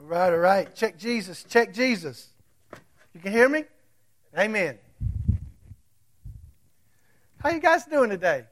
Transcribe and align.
All 0.00 0.04
right, 0.04 0.32
all 0.32 0.38
right. 0.38 0.72
Check 0.76 0.96
Jesus. 0.96 1.42
Check 1.42 1.74
Jesus. 1.74 2.28
You 3.12 3.20
can 3.20 3.32
hear 3.32 3.48
me? 3.48 3.64
Amen. 4.38 4.78
How 7.42 7.50
you 7.50 7.58
guys 7.58 7.84
doing 7.84 8.08
today? 8.08 8.44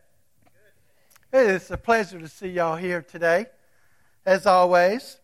Good. 1.31 1.51
It's 1.51 1.71
a 1.71 1.77
pleasure 1.77 2.19
to 2.19 2.27
see 2.27 2.49
y'all 2.49 2.75
here 2.75 3.01
today. 3.01 3.47
As 4.25 4.45
always, 4.45 5.21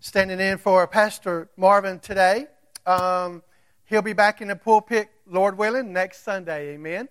standing 0.00 0.40
in 0.40 0.58
for 0.58 0.84
Pastor 0.88 1.48
Marvin 1.56 2.00
today. 2.00 2.48
Um, 2.84 3.44
he'll 3.84 4.02
be 4.02 4.14
back 4.14 4.40
in 4.40 4.48
the 4.48 4.56
pulpit, 4.56 5.10
Lord 5.28 5.56
willing, 5.56 5.92
next 5.92 6.24
Sunday. 6.24 6.74
Amen. 6.74 7.08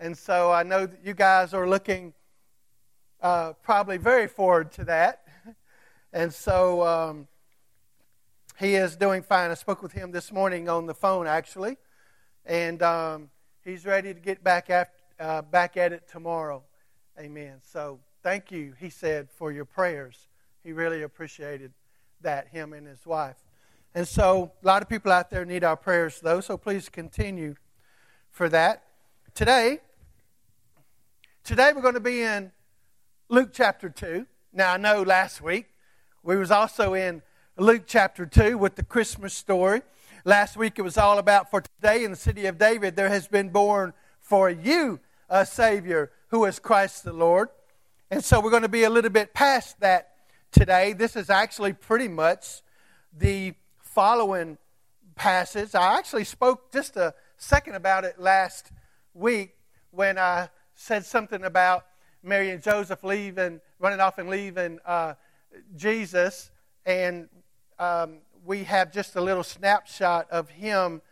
And 0.00 0.16
so 0.16 0.50
I 0.50 0.62
know 0.62 0.86
that 0.86 1.04
you 1.04 1.12
guys 1.12 1.52
are 1.52 1.68
looking 1.68 2.14
uh, 3.20 3.52
probably 3.62 3.98
very 3.98 4.26
forward 4.26 4.72
to 4.72 4.84
that. 4.84 5.20
And 6.16 6.32
so 6.32 6.86
um, 6.86 7.26
he 8.58 8.74
is 8.74 8.96
doing 8.96 9.22
fine. 9.22 9.50
I 9.50 9.54
spoke 9.54 9.82
with 9.82 9.92
him 9.92 10.12
this 10.12 10.30
morning 10.30 10.68
on 10.68 10.86
the 10.86 10.94
phone, 10.94 11.26
actually, 11.26 11.76
and 12.46 12.82
um, 12.82 13.30
he's 13.64 13.84
ready 13.84 14.14
to 14.14 14.20
get 14.20 14.44
back 14.44 14.70
after, 14.70 14.94
uh, 15.18 15.42
back 15.42 15.76
at 15.76 15.92
it 15.92 16.08
tomorrow. 16.08 16.62
Amen. 17.18 17.56
So 17.62 18.00
thank 18.22 18.52
you, 18.52 18.74
he 18.78 18.90
said, 18.90 19.28
for 19.30 19.52
your 19.52 19.64
prayers. 19.64 20.28
He 20.62 20.72
really 20.72 21.02
appreciated 21.02 21.72
that, 22.20 22.48
him 22.48 22.72
and 22.72 22.86
his 22.86 23.04
wife. 23.04 23.36
And 23.94 24.08
so 24.08 24.52
a 24.62 24.66
lot 24.66 24.82
of 24.82 24.88
people 24.88 25.12
out 25.12 25.30
there 25.30 25.44
need 25.44 25.62
our 25.62 25.76
prayers, 25.76 26.20
though. 26.20 26.40
So 26.40 26.56
please 26.56 26.88
continue 26.88 27.54
for 28.30 28.48
that. 28.48 28.82
Today, 29.34 29.80
today 31.44 31.72
we're 31.74 31.82
going 31.82 31.94
to 31.94 32.00
be 32.00 32.22
in 32.22 32.50
Luke 33.28 33.50
chapter 33.52 33.88
two. 33.88 34.26
Now 34.52 34.74
I 34.74 34.76
know 34.76 35.02
last 35.02 35.40
week 35.40 35.66
we 36.22 36.36
was 36.36 36.50
also 36.50 36.94
in 36.94 37.22
Luke 37.56 37.84
chapter 37.86 38.26
2 38.26 38.58
with 38.58 38.74
the 38.74 38.82
Christmas 38.82 39.32
story. 39.32 39.82
Last 40.24 40.56
week 40.56 40.76
it 40.76 40.82
was 40.82 40.98
all 40.98 41.18
about 41.18 41.52
for 41.52 41.60
today 41.60 42.02
in 42.02 42.10
the 42.10 42.16
city 42.16 42.46
of 42.46 42.58
David 42.58 42.96
there 42.96 43.10
has 43.10 43.28
been 43.28 43.50
born 43.50 43.92
for 44.20 44.50
you 44.50 44.98
a 45.30 45.46
Savior 45.46 46.10
who 46.30 46.44
is 46.46 46.58
Christ 46.58 47.04
the 47.04 47.12
Lord. 47.12 47.50
And 48.10 48.24
so 48.24 48.40
we're 48.40 48.50
going 48.50 48.62
to 48.62 48.68
be 48.68 48.82
a 48.82 48.90
little 48.90 49.10
bit 49.10 49.34
past 49.34 49.78
that 49.78 50.16
today. 50.50 50.94
This 50.94 51.14
is 51.14 51.30
actually 51.30 51.74
pretty 51.74 52.08
much 52.08 52.60
the 53.16 53.54
following 53.78 54.58
passage. 55.14 55.76
I 55.76 55.96
actually 55.96 56.24
spoke 56.24 56.72
just 56.72 56.96
a 56.96 57.14
second 57.36 57.76
about 57.76 58.02
it 58.02 58.18
last 58.18 58.72
week 59.12 59.54
when 59.92 60.18
I 60.18 60.48
said 60.74 61.04
something 61.04 61.44
about 61.44 61.86
Mary 62.20 62.50
and 62.50 62.60
Joseph 62.60 63.04
leaving, 63.04 63.60
running 63.78 64.00
off 64.00 64.18
and 64.18 64.28
leaving 64.28 64.80
uh, 64.84 65.14
Jesus, 65.76 66.50
and 66.84 67.28
um, 67.78 68.18
we 68.44 68.64
have 68.64 68.92
just 68.92 69.16
a 69.16 69.20
little 69.20 69.42
snapshot 69.42 70.30
of 70.30 70.48
him 70.50 71.02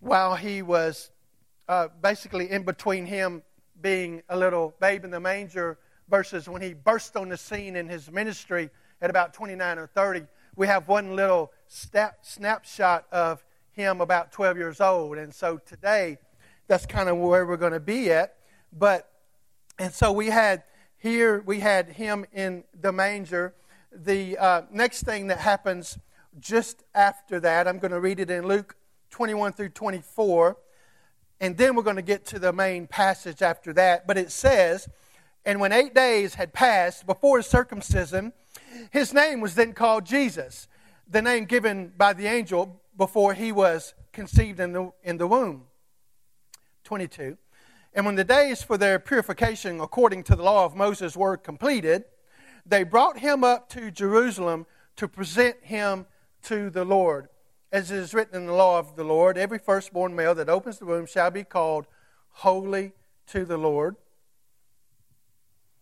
while 0.00 0.36
he 0.36 0.62
was 0.62 1.10
uh, 1.68 1.88
basically 2.02 2.50
in 2.50 2.62
between 2.62 3.06
him 3.06 3.42
being 3.80 4.22
a 4.28 4.36
little 4.36 4.74
babe 4.80 5.04
in 5.04 5.10
the 5.10 5.20
manger 5.20 5.78
versus 6.08 6.48
when 6.48 6.62
he 6.62 6.74
burst 6.74 7.16
on 7.16 7.28
the 7.28 7.36
scene 7.36 7.76
in 7.76 7.88
his 7.88 8.10
ministry 8.10 8.70
at 9.00 9.10
about 9.10 9.34
29 9.34 9.78
or 9.78 9.86
30. 9.86 10.26
We 10.56 10.66
have 10.66 10.88
one 10.88 11.16
little 11.16 11.52
snap, 11.66 12.18
snapshot 12.22 13.06
of 13.10 13.44
him 13.72 14.00
about 14.00 14.32
12 14.32 14.56
years 14.56 14.80
old. 14.80 15.18
And 15.18 15.34
so 15.34 15.58
today, 15.58 16.18
that's 16.66 16.86
kind 16.86 17.08
of 17.08 17.16
where 17.18 17.44
we're 17.46 17.56
going 17.56 17.72
to 17.72 17.80
be 17.80 18.10
at. 18.12 18.36
But, 18.72 19.10
and 19.78 19.92
so 19.92 20.12
we 20.12 20.28
had 20.28 20.62
here 21.04 21.42
we 21.44 21.60
had 21.60 21.90
him 21.90 22.24
in 22.32 22.64
the 22.80 22.90
manger. 22.90 23.52
The 23.96 24.36
uh, 24.38 24.62
next 24.72 25.04
thing 25.04 25.28
that 25.28 25.38
happens 25.38 25.98
just 26.40 26.82
after 26.94 27.38
that, 27.40 27.68
I'm 27.68 27.78
going 27.78 27.92
to 27.92 28.00
read 28.00 28.18
it 28.18 28.28
in 28.28 28.46
Luke 28.46 28.76
21 29.10 29.52
through 29.52 29.68
24. 29.68 30.56
And 31.40 31.56
then 31.56 31.76
we're 31.76 31.84
going 31.84 31.96
to 31.96 32.02
get 32.02 32.24
to 32.26 32.40
the 32.40 32.52
main 32.52 32.88
passage 32.88 33.40
after 33.40 33.72
that. 33.74 34.06
But 34.08 34.18
it 34.18 34.32
says, 34.32 34.88
And 35.44 35.60
when 35.60 35.72
eight 35.72 35.94
days 35.94 36.34
had 36.34 36.52
passed 36.52 37.06
before 37.06 37.36
his 37.36 37.46
circumcision, 37.46 38.32
his 38.90 39.14
name 39.14 39.40
was 39.40 39.54
then 39.54 39.72
called 39.72 40.04
Jesus, 40.04 40.66
the 41.08 41.22
name 41.22 41.44
given 41.44 41.92
by 41.96 42.14
the 42.14 42.26
angel 42.26 42.80
before 42.96 43.34
he 43.34 43.52
was 43.52 43.94
conceived 44.12 44.58
in 44.58 44.72
the, 44.72 44.92
in 45.04 45.18
the 45.18 45.28
womb. 45.28 45.66
22. 46.82 47.38
And 47.94 48.06
when 48.06 48.16
the 48.16 48.24
days 48.24 48.60
for 48.60 48.76
their 48.76 48.98
purification 48.98 49.80
according 49.80 50.24
to 50.24 50.34
the 50.34 50.42
law 50.42 50.64
of 50.64 50.74
Moses 50.74 51.16
were 51.16 51.36
completed, 51.36 52.04
they 52.66 52.82
brought 52.82 53.18
him 53.18 53.44
up 53.44 53.68
to 53.70 53.90
Jerusalem 53.90 54.66
to 54.96 55.08
present 55.08 55.56
him 55.62 56.06
to 56.44 56.70
the 56.70 56.84
Lord. 56.84 57.28
As 57.72 57.90
it 57.90 57.98
is 57.98 58.14
written 58.14 58.36
in 58.36 58.46
the 58.46 58.52
law 58.52 58.78
of 58.78 58.96
the 58.96 59.04
Lord, 59.04 59.36
every 59.36 59.58
firstborn 59.58 60.14
male 60.14 60.34
that 60.34 60.48
opens 60.48 60.78
the 60.78 60.86
womb 60.86 61.06
shall 61.06 61.30
be 61.30 61.44
called 61.44 61.86
holy 62.30 62.92
to 63.28 63.44
the 63.44 63.56
Lord. 63.56 63.96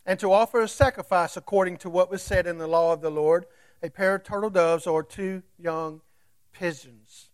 And 0.04 0.18
to 0.18 0.32
offer 0.32 0.60
a 0.60 0.68
sacrifice 0.68 1.36
according 1.36 1.76
to 1.78 1.90
what 1.90 2.10
was 2.10 2.22
said 2.22 2.46
in 2.46 2.58
the 2.58 2.66
law 2.66 2.92
of 2.92 3.02
the 3.02 3.10
Lord, 3.10 3.46
a 3.82 3.90
pair 3.90 4.14
of 4.14 4.24
turtle 4.24 4.50
doves 4.50 4.86
or 4.86 5.02
two 5.02 5.42
young 5.58 6.00
pigeons. 6.52 7.28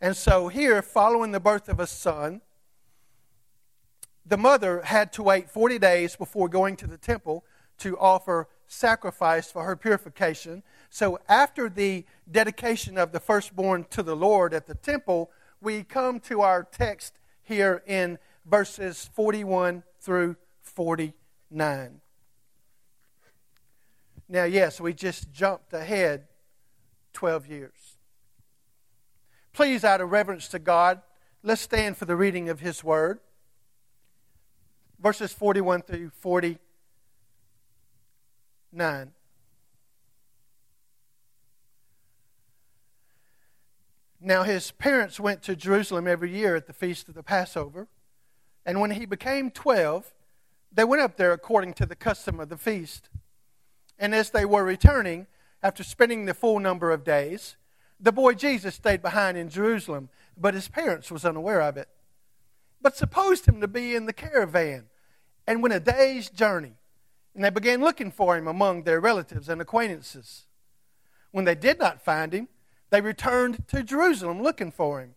And 0.00 0.16
so, 0.16 0.48
here, 0.48 0.82
following 0.82 1.30
the 1.30 1.40
birth 1.40 1.68
of 1.68 1.78
a 1.78 1.86
son, 1.86 2.40
the 4.26 4.36
mother 4.36 4.82
had 4.82 5.12
to 5.14 5.22
wait 5.22 5.48
40 5.48 5.78
days 5.78 6.16
before 6.16 6.48
going 6.48 6.76
to 6.76 6.86
the 6.86 6.98
temple 6.98 7.44
to 7.78 7.98
offer 7.98 8.48
sacrifice 8.66 9.50
for 9.50 9.64
her 9.64 9.76
purification. 9.76 10.62
So, 10.90 11.18
after 11.28 11.68
the 11.68 12.04
dedication 12.30 12.98
of 12.98 13.12
the 13.12 13.20
firstborn 13.20 13.86
to 13.90 14.02
the 14.02 14.16
Lord 14.16 14.54
at 14.54 14.66
the 14.66 14.74
temple, 14.74 15.30
we 15.60 15.84
come 15.84 16.20
to 16.20 16.40
our 16.40 16.64
text 16.64 17.18
here 17.42 17.82
in 17.86 18.18
verses 18.46 19.08
41 19.14 19.82
through 20.00 20.36
49. 20.62 22.00
Now, 24.28 24.44
yes, 24.44 24.80
we 24.80 24.94
just 24.94 25.32
jumped 25.32 25.72
ahead 25.72 26.24
12 27.12 27.46
years. 27.46 27.96
Please, 29.52 29.84
out 29.84 30.00
of 30.00 30.10
reverence 30.10 30.48
to 30.48 30.58
God, 30.58 31.02
let's 31.42 31.60
stand 31.60 31.98
for 31.98 32.06
the 32.06 32.16
reading 32.16 32.48
of 32.48 32.60
His 32.60 32.82
Word 32.82 33.20
verses 35.02 35.32
41 35.32 35.82
through 35.82 36.10
49. 36.20 36.58
Now 44.20 44.44
his 44.44 44.70
parents 44.70 45.18
went 45.18 45.42
to 45.42 45.56
Jerusalem 45.56 46.06
every 46.06 46.30
year 46.30 46.54
at 46.54 46.66
the 46.66 46.72
feast 46.72 47.08
of 47.08 47.14
the 47.14 47.22
Passover. 47.22 47.88
And 48.64 48.80
when 48.80 48.92
he 48.92 49.04
became 49.04 49.50
12, 49.50 50.14
they 50.72 50.84
went 50.84 51.02
up 51.02 51.16
there 51.16 51.32
according 51.32 51.74
to 51.74 51.86
the 51.86 51.96
custom 51.96 52.38
of 52.38 52.48
the 52.48 52.56
feast. 52.56 53.08
And 53.98 54.14
as 54.14 54.30
they 54.30 54.44
were 54.44 54.64
returning, 54.64 55.26
after 55.62 55.82
spending 55.82 56.24
the 56.24 56.34
full 56.34 56.60
number 56.60 56.92
of 56.92 57.04
days, 57.04 57.56
the 58.00 58.12
boy 58.12 58.34
Jesus 58.34 58.76
stayed 58.76 59.02
behind 59.02 59.36
in 59.36 59.48
Jerusalem, 59.48 60.08
but 60.36 60.54
his 60.54 60.68
parents 60.68 61.10
was 61.10 61.24
unaware 61.24 61.60
of 61.60 61.76
it, 61.76 61.88
but 62.80 62.96
supposed 62.96 63.46
him 63.46 63.60
to 63.60 63.68
be 63.68 63.94
in 63.94 64.06
the 64.06 64.12
caravan 64.12 64.86
and 65.46 65.62
went 65.62 65.74
a 65.74 65.80
day's 65.80 66.30
journey. 66.30 66.74
And 67.34 67.42
they 67.42 67.50
began 67.50 67.80
looking 67.80 68.10
for 68.10 68.36
him 68.36 68.46
among 68.46 68.82
their 68.82 69.00
relatives 69.00 69.48
and 69.48 69.60
acquaintances. 69.60 70.46
When 71.30 71.44
they 71.44 71.54
did 71.54 71.78
not 71.78 72.04
find 72.04 72.32
him, 72.32 72.48
they 72.90 73.00
returned 73.00 73.66
to 73.68 73.82
Jerusalem 73.82 74.42
looking 74.42 74.70
for 74.70 75.00
him. 75.00 75.14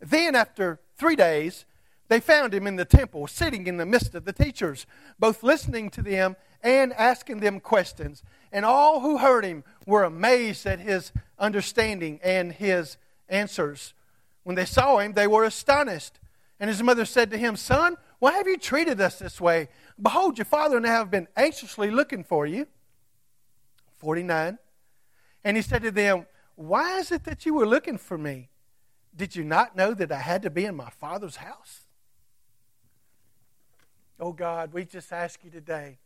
Then, 0.00 0.34
after 0.34 0.80
three 0.96 1.16
days, 1.16 1.64
they 2.08 2.20
found 2.20 2.54
him 2.54 2.66
in 2.66 2.76
the 2.76 2.84
temple, 2.84 3.26
sitting 3.26 3.66
in 3.66 3.76
the 3.76 3.86
midst 3.86 4.14
of 4.14 4.24
the 4.24 4.32
teachers, 4.32 4.86
both 5.18 5.42
listening 5.42 5.90
to 5.90 6.02
them 6.02 6.36
and 6.62 6.92
asking 6.94 7.40
them 7.40 7.60
questions. 7.60 8.22
And 8.50 8.64
all 8.64 9.00
who 9.00 9.18
heard 9.18 9.44
him 9.44 9.62
were 9.86 10.04
amazed 10.04 10.66
at 10.66 10.80
his 10.80 11.12
understanding 11.38 12.18
and 12.22 12.52
his 12.52 12.96
answers. 13.28 13.94
When 14.42 14.56
they 14.56 14.64
saw 14.64 14.98
him, 14.98 15.12
they 15.12 15.26
were 15.26 15.44
astonished. 15.44 16.18
And 16.58 16.68
his 16.68 16.82
mother 16.82 17.04
said 17.04 17.30
to 17.30 17.38
him, 17.38 17.54
Son, 17.54 17.96
why 18.18 18.32
have 18.32 18.46
you 18.46 18.56
treated 18.56 19.00
us 19.00 19.18
this 19.18 19.40
way? 19.40 19.68
Behold, 20.00 20.38
your 20.38 20.44
father 20.44 20.76
and 20.76 20.86
I 20.86 20.90
have 20.90 21.10
been 21.10 21.28
anxiously 21.36 21.90
looking 21.90 22.24
for 22.24 22.46
you. 22.46 22.66
49. 23.96 24.58
And 25.44 25.56
he 25.56 25.62
said 25.62 25.82
to 25.82 25.90
them, 25.90 26.26
Why 26.56 26.98
is 26.98 27.12
it 27.12 27.24
that 27.24 27.46
you 27.46 27.54
were 27.54 27.66
looking 27.66 27.98
for 27.98 28.18
me? 28.18 28.48
Did 29.14 29.36
you 29.36 29.44
not 29.44 29.76
know 29.76 29.94
that 29.94 30.12
I 30.12 30.20
had 30.20 30.42
to 30.42 30.50
be 30.50 30.64
in 30.64 30.76
my 30.76 30.90
father's 30.90 31.36
house? 31.36 31.86
Oh 34.20 34.32
God, 34.32 34.72
we 34.72 34.84
just 34.84 35.12
ask 35.12 35.44
you 35.44 35.50
today 35.50 35.98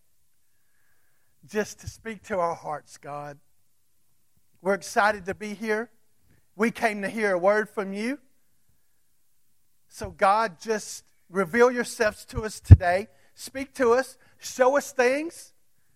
just 1.47 1.81
to 1.81 1.89
speak 1.89 2.23
to 2.25 2.39
our 2.39 2.55
hearts, 2.55 2.99
God. 2.99 3.39
We're 4.61 4.75
excited 4.75 5.27
to 5.27 5.35
be 5.35 5.55
here. 5.55 5.91
We 6.55 6.71
came 6.71 7.03
to 7.03 7.09
hear 7.09 7.33
a 7.33 7.39
word 7.39 7.69
from 7.69 7.93
you. 7.93 8.19
So, 9.89 10.11
God, 10.11 10.61
just 10.61 11.05
reveal 11.33 11.71
yourselves 11.71 12.25
to 12.27 12.43
us 12.43 12.61
today. 12.61 13.09
Speak 13.35 13.75
to 13.75 13.93
us. 13.93 14.17
Show 14.39 14.77
us 14.77 14.93
things. 14.93 15.53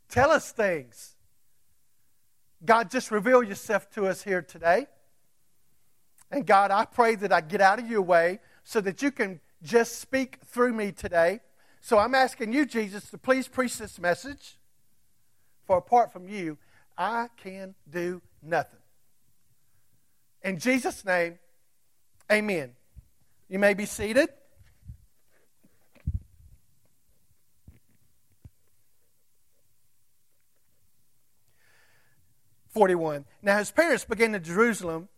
Tell 0.08 0.30
us 0.30 0.50
things. 0.50 1.14
God, 2.64 2.90
just 2.90 3.10
reveal 3.10 3.42
yourself 3.42 3.90
to 3.90 4.06
us 4.06 4.22
here 4.22 4.42
today. 4.42 4.86
And 6.30 6.44
God, 6.44 6.70
I 6.70 6.86
pray 6.86 7.14
that 7.16 7.32
I 7.32 7.40
get 7.40 7.60
out 7.60 7.78
of 7.78 7.88
your 7.88 8.02
way 8.02 8.40
so 8.64 8.80
that 8.80 9.02
you 9.02 9.12
can 9.12 9.40
just 9.62 10.00
speak 10.00 10.38
through 10.46 10.72
me 10.72 10.90
today. 10.90 11.40
So 11.80 11.98
I'm 11.98 12.14
asking 12.14 12.52
you, 12.52 12.66
Jesus, 12.66 13.10
to 13.10 13.18
please 13.18 13.46
preach 13.46 13.78
this 13.78 14.00
message. 14.00 14.56
For 15.66 15.76
apart 15.76 16.12
from 16.12 16.28
you, 16.28 16.58
I 16.96 17.28
can 17.36 17.74
do 17.88 18.22
nothing. 18.42 18.80
In 20.42 20.58
Jesus' 20.58 21.04
name, 21.04 21.38
amen. 22.30 22.72
You 23.48 23.58
may 23.58 23.74
be 23.74 23.86
seated. 23.86 24.30
41. 32.76 33.24
Now 33.40 33.56
his 33.56 33.70
parents 33.70 34.04
began 34.04 34.32
to 34.32 34.38
Jerusalem. 34.38 35.08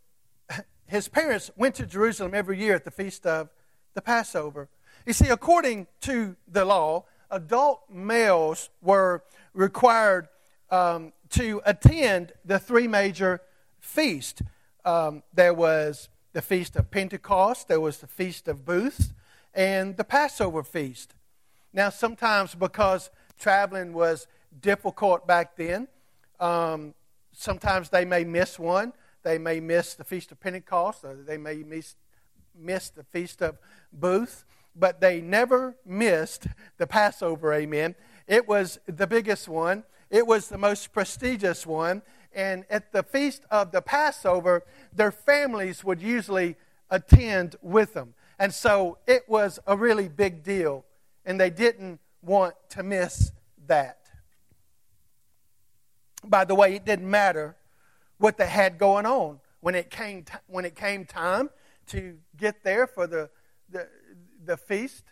His 0.86 1.08
parents 1.08 1.50
went 1.56 1.74
to 1.74 1.86
Jerusalem 1.86 2.32
every 2.32 2.56
year 2.56 2.76
at 2.76 2.84
the 2.84 2.92
feast 2.92 3.26
of 3.26 3.50
the 3.94 4.00
Passover. 4.00 4.68
You 5.04 5.12
see, 5.12 5.26
according 5.26 5.88
to 6.02 6.36
the 6.46 6.64
law, 6.64 7.06
adult 7.32 7.80
males 7.90 8.70
were 8.80 9.24
required 9.54 10.28
um, 10.70 11.12
to 11.30 11.60
attend 11.66 12.32
the 12.44 12.60
three 12.60 12.86
major 12.86 13.40
feasts. 13.80 14.40
Um, 14.84 15.24
there 15.34 15.52
was 15.52 16.10
the 16.34 16.42
Feast 16.42 16.76
of 16.76 16.92
Pentecost, 16.92 17.66
there 17.66 17.80
was 17.80 17.98
the 17.98 18.06
Feast 18.06 18.46
of 18.46 18.64
Booths, 18.64 19.12
and 19.52 19.96
the 19.96 20.04
Passover 20.04 20.62
feast. 20.62 21.16
Now, 21.72 21.90
sometimes 21.90 22.54
because 22.54 23.10
traveling 23.36 23.92
was 23.94 24.28
difficult 24.60 25.26
back 25.26 25.56
then, 25.56 25.88
um, 26.38 26.94
sometimes 27.38 27.88
they 27.88 28.04
may 28.04 28.24
miss 28.24 28.58
one. 28.58 28.92
They 29.22 29.38
may 29.38 29.60
miss 29.60 29.94
the 29.94 30.04
Feast 30.04 30.32
of 30.32 30.40
Pentecost, 30.40 31.04
they 31.26 31.38
may 31.38 31.56
miss, 31.56 31.96
miss 32.56 32.90
the 32.90 33.02
Feast 33.02 33.42
of 33.42 33.58
Booths, 33.92 34.44
but 34.76 35.00
they 35.00 35.20
never 35.20 35.76
missed 35.84 36.46
the 36.78 36.86
Passover, 36.86 37.52
amen. 37.52 37.94
It 38.26 38.46
was 38.46 38.78
the 38.86 39.06
biggest 39.06 39.48
one, 39.48 39.82
it 40.08 40.26
was 40.26 40.48
the 40.48 40.56
most 40.56 40.92
prestigious 40.92 41.66
one. 41.66 42.02
And 42.32 42.64
at 42.70 42.92
the 42.92 43.02
Feast 43.02 43.44
of 43.50 43.72
the 43.72 43.82
Passover, 43.82 44.62
their 44.92 45.10
families 45.10 45.82
would 45.82 46.00
usually 46.00 46.56
attend 46.90 47.56
with 47.60 47.94
them. 47.94 48.14
And 48.38 48.54
so 48.54 48.98
it 49.06 49.28
was 49.28 49.58
a 49.66 49.76
really 49.76 50.08
big 50.08 50.44
deal, 50.44 50.84
and 51.24 51.40
they 51.40 51.50
didn't 51.50 52.00
want 52.22 52.54
to 52.70 52.82
miss 52.82 53.32
that. 53.66 54.07
By 56.24 56.44
the 56.44 56.54
way, 56.54 56.74
it 56.74 56.84
didn't 56.84 57.10
matter 57.10 57.56
what 58.18 58.36
they 58.36 58.46
had 58.46 58.78
going 58.78 59.06
on. 59.06 59.40
When 59.60 59.74
it 59.74 59.90
came, 59.90 60.24
t- 60.24 60.34
when 60.46 60.64
it 60.64 60.74
came 60.74 61.04
time 61.04 61.50
to 61.88 62.18
get 62.36 62.62
there 62.62 62.86
for 62.86 63.06
the, 63.06 63.30
the, 63.70 63.88
the 64.44 64.56
feast 64.56 65.04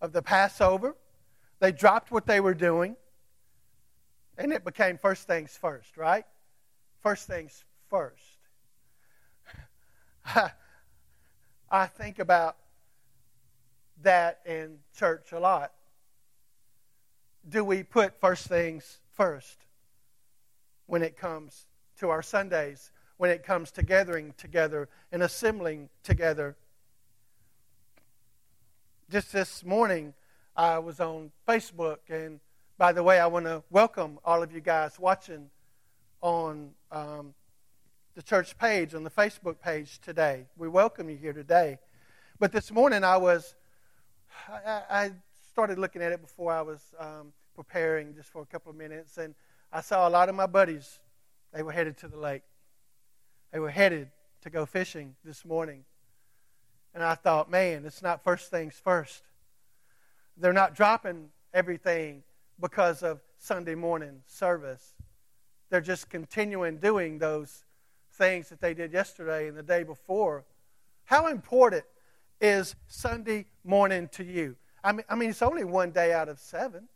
of 0.00 0.12
the 0.12 0.22
Passover, 0.22 0.96
they 1.60 1.72
dropped 1.72 2.10
what 2.10 2.26
they 2.26 2.40
were 2.40 2.54
doing 2.54 2.96
and 4.38 4.52
it 4.52 4.64
became 4.64 4.98
first 4.98 5.26
things 5.26 5.56
first, 5.56 5.96
right? 5.96 6.24
First 7.00 7.26
things 7.26 7.64
first. 7.88 8.22
I 11.70 11.86
think 11.86 12.18
about 12.18 12.56
that 14.02 14.40
in 14.44 14.78
church 14.96 15.32
a 15.32 15.40
lot. 15.40 15.72
Do 17.48 17.64
we 17.64 17.82
put 17.82 18.20
first 18.20 18.46
things 18.46 18.98
first? 19.12 19.65
When 20.86 21.02
it 21.02 21.16
comes 21.16 21.66
to 21.98 22.10
our 22.10 22.22
Sundays, 22.22 22.90
when 23.16 23.30
it 23.30 23.42
comes 23.42 23.70
to 23.72 23.82
gathering 23.82 24.34
together 24.36 24.88
and 25.10 25.22
assembling 25.22 25.88
together. 26.02 26.56
Just 29.10 29.32
this 29.32 29.64
morning, 29.64 30.14
I 30.56 30.78
was 30.78 31.00
on 31.00 31.30
Facebook, 31.46 31.98
and 32.08 32.40
by 32.78 32.92
the 32.92 33.02
way, 33.02 33.20
I 33.20 33.26
want 33.26 33.46
to 33.46 33.62
welcome 33.70 34.18
all 34.24 34.42
of 34.42 34.52
you 34.52 34.60
guys 34.60 34.98
watching 34.98 35.50
on 36.20 36.70
um, 36.90 37.34
the 38.14 38.22
church 38.22 38.56
page, 38.58 38.94
on 38.94 39.04
the 39.04 39.10
Facebook 39.10 39.60
page 39.60 40.00
today. 40.00 40.46
We 40.56 40.68
welcome 40.68 41.08
you 41.10 41.16
here 41.16 41.32
today. 41.32 41.78
But 42.38 42.52
this 42.52 42.70
morning, 42.70 43.04
I 43.04 43.16
was, 43.16 43.54
I, 44.48 44.82
I 44.90 45.12
started 45.52 45.78
looking 45.78 46.02
at 46.02 46.12
it 46.12 46.20
before 46.20 46.52
I 46.52 46.62
was 46.62 46.80
um, 46.98 47.32
preparing 47.54 48.14
just 48.14 48.28
for 48.28 48.42
a 48.42 48.46
couple 48.46 48.70
of 48.70 48.76
minutes, 48.76 49.18
and 49.18 49.34
I 49.72 49.80
saw 49.80 50.08
a 50.08 50.10
lot 50.10 50.28
of 50.28 50.34
my 50.34 50.46
buddies, 50.46 51.00
they 51.52 51.62
were 51.62 51.72
headed 51.72 51.96
to 51.98 52.08
the 52.08 52.18
lake. 52.18 52.42
They 53.52 53.58
were 53.58 53.70
headed 53.70 54.10
to 54.42 54.50
go 54.50 54.66
fishing 54.66 55.14
this 55.24 55.44
morning. 55.44 55.84
And 56.94 57.02
I 57.02 57.14
thought, 57.14 57.50
man, 57.50 57.84
it's 57.84 58.02
not 58.02 58.24
first 58.24 58.50
things 58.50 58.80
first. 58.82 59.22
They're 60.36 60.52
not 60.52 60.74
dropping 60.74 61.30
everything 61.54 62.22
because 62.60 63.02
of 63.02 63.20
Sunday 63.38 63.74
morning 63.74 64.22
service. 64.26 64.94
They're 65.70 65.80
just 65.80 66.10
continuing 66.10 66.78
doing 66.78 67.18
those 67.18 67.64
things 68.12 68.48
that 68.48 68.60
they 68.60 68.74
did 68.74 68.92
yesterday 68.92 69.48
and 69.48 69.56
the 69.56 69.62
day 69.62 69.82
before. 69.82 70.44
How 71.04 71.28
important 71.28 71.84
is 72.40 72.76
Sunday 72.86 73.46
morning 73.64 74.08
to 74.12 74.24
you? 74.24 74.56
I 74.82 74.92
mean, 74.92 75.04
I 75.08 75.14
mean 75.16 75.30
it's 75.30 75.42
only 75.42 75.64
one 75.64 75.90
day 75.90 76.12
out 76.12 76.28
of 76.28 76.38
seven. 76.38 76.88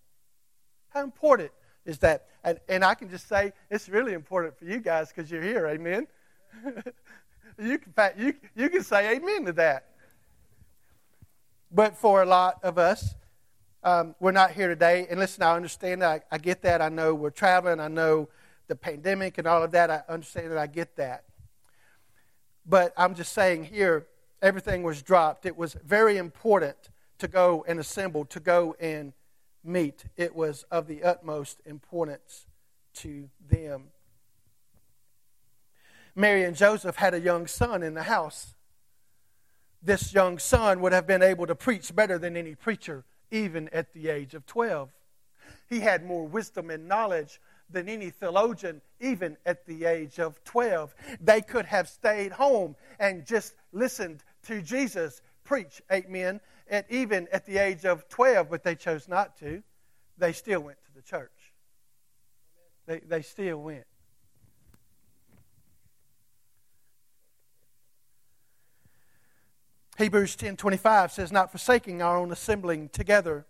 How 0.90 1.02
important 1.02 1.50
is 1.84 1.98
that, 1.98 2.26
and, 2.44 2.58
and 2.68 2.84
I 2.84 2.94
can 2.94 3.08
just 3.08 3.28
say 3.28 3.52
it's 3.70 3.88
really 3.88 4.12
important 4.12 4.58
for 4.58 4.64
you 4.64 4.80
guys 4.80 5.08
because 5.08 5.30
you're 5.30 5.42
here, 5.42 5.66
amen? 5.66 6.06
you, 7.58 7.78
can, 7.78 7.92
you, 8.16 8.34
you 8.54 8.68
can 8.68 8.82
say 8.82 9.16
amen 9.16 9.46
to 9.46 9.52
that. 9.52 9.86
But 11.72 11.96
for 11.96 12.22
a 12.22 12.26
lot 12.26 12.58
of 12.62 12.78
us, 12.78 13.14
um, 13.82 14.14
we're 14.20 14.32
not 14.32 14.50
here 14.50 14.68
today. 14.68 15.06
And 15.08 15.18
listen, 15.18 15.42
I 15.42 15.54
understand. 15.54 16.04
I, 16.04 16.20
I 16.30 16.38
get 16.38 16.62
that. 16.62 16.82
I 16.82 16.88
know 16.88 17.14
we're 17.14 17.30
traveling. 17.30 17.80
I 17.80 17.88
know 17.88 18.28
the 18.66 18.76
pandemic 18.76 19.38
and 19.38 19.46
all 19.46 19.62
of 19.62 19.70
that. 19.72 19.90
I 19.90 20.02
understand 20.08 20.50
that. 20.50 20.58
I 20.58 20.66
get 20.66 20.96
that. 20.96 21.24
But 22.66 22.92
I'm 22.96 23.14
just 23.14 23.32
saying 23.32 23.64
here, 23.64 24.06
everything 24.42 24.82
was 24.82 25.02
dropped. 25.02 25.46
It 25.46 25.56
was 25.56 25.74
very 25.84 26.18
important 26.18 26.76
to 27.18 27.28
go 27.28 27.64
and 27.66 27.78
assemble, 27.78 28.24
to 28.26 28.40
go 28.40 28.74
and 28.80 29.12
meet, 29.64 30.04
it 30.16 30.34
was 30.34 30.64
of 30.70 30.86
the 30.86 31.02
utmost 31.02 31.60
importance 31.64 32.46
to 32.94 33.28
them. 33.48 33.88
Mary 36.14 36.44
and 36.44 36.56
Joseph 36.56 36.96
had 36.96 37.14
a 37.14 37.20
young 37.20 37.46
son 37.46 37.82
in 37.82 37.94
the 37.94 38.02
house. 38.02 38.54
This 39.82 40.12
young 40.12 40.38
son 40.38 40.80
would 40.80 40.92
have 40.92 41.06
been 41.06 41.22
able 41.22 41.46
to 41.46 41.54
preach 41.54 41.94
better 41.94 42.18
than 42.18 42.36
any 42.36 42.54
preacher, 42.54 43.04
even 43.30 43.68
at 43.70 43.92
the 43.94 44.08
age 44.08 44.34
of 44.34 44.44
12. 44.46 44.90
He 45.68 45.80
had 45.80 46.04
more 46.04 46.26
wisdom 46.26 46.70
and 46.70 46.88
knowledge 46.88 47.40
than 47.70 47.88
any 47.88 48.10
theologian, 48.10 48.82
even 49.00 49.36
at 49.46 49.66
the 49.66 49.84
age 49.84 50.18
of 50.18 50.42
12. 50.44 50.94
They 51.20 51.40
could 51.40 51.66
have 51.66 51.88
stayed 51.88 52.32
home 52.32 52.76
and 52.98 53.24
just 53.24 53.54
listened 53.72 54.22
to 54.46 54.60
Jesus 54.60 55.22
preach, 55.44 55.80
amen, 55.90 56.40
at, 56.70 56.86
even 56.90 57.28
at 57.32 57.44
the 57.44 57.58
age 57.58 57.84
of 57.84 58.08
12, 58.08 58.48
but 58.48 58.62
they 58.62 58.74
chose 58.74 59.08
not 59.08 59.36
to. 59.40 59.62
They 60.16 60.32
still 60.32 60.60
went 60.60 60.78
to 60.84 60.94
the 60.94 61.02
church. 61.02 61.30
They, 62.86 63.00
they 63.00 63.22
still 63.22 63.58
went. 63.58 63.84
Hebrews 69.98 70.34
10:25 70.36 71.10
says 71.10 71.30
not 71.30 71.50
forsaking 71.50 72.00
our 72.00 72.16
own 72.16 72.32
assembling 72.32 72.88
together. 72.88 73.44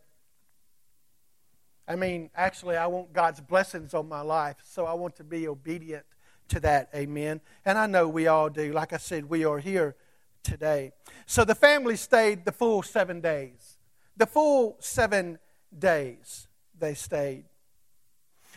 I 1.87 1.95
mean, 1.95 2.31
actually 2.35 2.77
I 2.77 2.89
want 2.89 3.13
God's 3.13 3.41
blessings 3.41 3.95
on 3.95 4.09
my 4.09 4.21
life, 4.21 4.57
so 4.65 4.85
I 4.85 4.95
want 4.95 5.15
to 5.17 5.25
be 5.25 5.47
obedient 5.47 6.05
to 6.49 6.59
that. 6.61 6.91
Amen. 6.93 7.41
And 7.65 7.79
I 7.79 7.87
know 7.87 8.09
we 8.09 8.27
all 8.27 8.51
do. 8.51 8.73
Like 8.73 8.93
I 8.93 8.97
said, 8.97 9.27
we 9.27 9.45
are 9.45 9.59
here 9.59 9.95
today. 10.43 10.93
So 11.27 11.45
the 11.45 11.55
family 11.55 11.97
stayed 11.97 12.45
the 12.45 12.53
full 12.53 12.83
seven 12.83 13.21
days. 13.21 13.79
The 14.17 14.27
full 14.27 14.77
seven 14.81 15.39
days 15.77 16.49
they 16.79 16.95
stayed. 16.95 17.45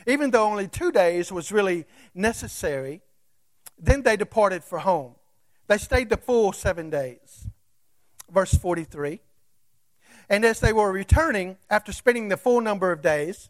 Even 0.07 0.31
though 0.31 0.45
only 0.45 0.67
two 0.67 0.91
days 0.91 1.31
was 1.31 1.51
really 1.51 1.85
necessary, 2.13 3.01
then 3.77 4.01
they 4.01 4.17
departed 4.17 4.63
for 4.63 4.79
home. 4.79 5.15
They 5.67 5.77
stayed 5.77 6.09
the 6.09 6.17
full 6.17 6.51
seven 6.51 6.89
days. 6.89 7.47
Verse 8.29 8.53
43. 8.53 9.21
And 10.29 10.43
as 10.45 10.59
they 10.59 10.73
were 10.73 10.91
returning 10.91 11.57
after 11.69 11.91
spending 11.91 12.29
the 12.29 12.37
full 12.37 12.61
number 12.61 12.91
of 12.91 13.01
days, 13.01 13.49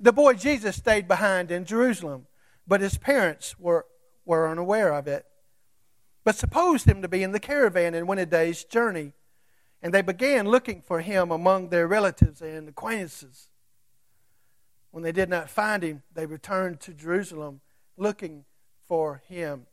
the 0.00 0.12
boy 0.12 0.34
Jesus 0.34 0.76
stayed 0.76 1.06
behind 1.06 1.50
in 1.50 1.64
Jerusalem, 1.64 2.26
but 2.66 2.80
his 2.80 2.96
parents 2.96 3.58
were, 3.58 3.86
were 4.24 4.48
unaware 4.48 4.92
of 4.92 5.06
it 5.06 5.26
but 6.24 6.36
supposed 6.36 6.86
him 6.86 7.02
to 7.02 7.08
be 7.08 7.22
in 7.22 7.32
the 7.32 7.40
caravan 7.40 7.94
and 7.94 8.06
went 8.06 8.20
a 8.20 8.26
day's 8.26 8.64
journey. 8.64 9.12
And 9.82 9.92
they 9.92 10.02
began 10.02 10.46
looking 10.46 10.80
for 10.80 11.00
him 11.00 11.32
among 11.32 11.68
their 11.68 11.88
relatives 11.88 12.40
and 12.40 12.68
acquaintances. 12.68 13.48
When 14.92 15.02
they 15.02 15.12
did 15.12 15.28
not 15.28 15.50
find 15.50 15.82
him, 15.82 16.02
they 16.14 16.26
returned 16.26 16.80
to 16.80 16.92
Jerusalem 16.92 17.60
looking 17.96 18.44
for 18.86 19.22
him. 19.26 19.66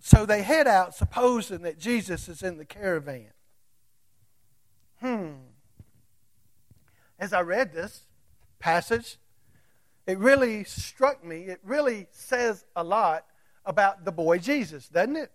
So 0.00 0.26
they 0.26 0.42
head 0.42 0.66
out, 0.66 0.94
supposing 0.94 1.62
that 1.62 1.78
Jesus 1.78 2.28
is 2.28 2.42
in 2.42 2.58
the 2.58 2.64
caravan. 2.64 3.32
Hmm. 5.00 5.30
As 7.18 7.32
I 7.32 7.40
read 7.40 7.72
this 7.72 8.02
passage, 8.58 9.16
it 10.06 10.18
really 10.18 10.64
struck 10.64 11.24
me. 11.24 11.42
It 11.42 11.60
really 11.62 12.06
says 12.10 12.64
a 12.76 12.84
lot 12.84 13.24
about 13.68 14.04
the 14.04 14.10
boy 14.10 14.38
Jesus, 14.38 14.88
doesn't 14.88 15.16
it? 15.16 15.30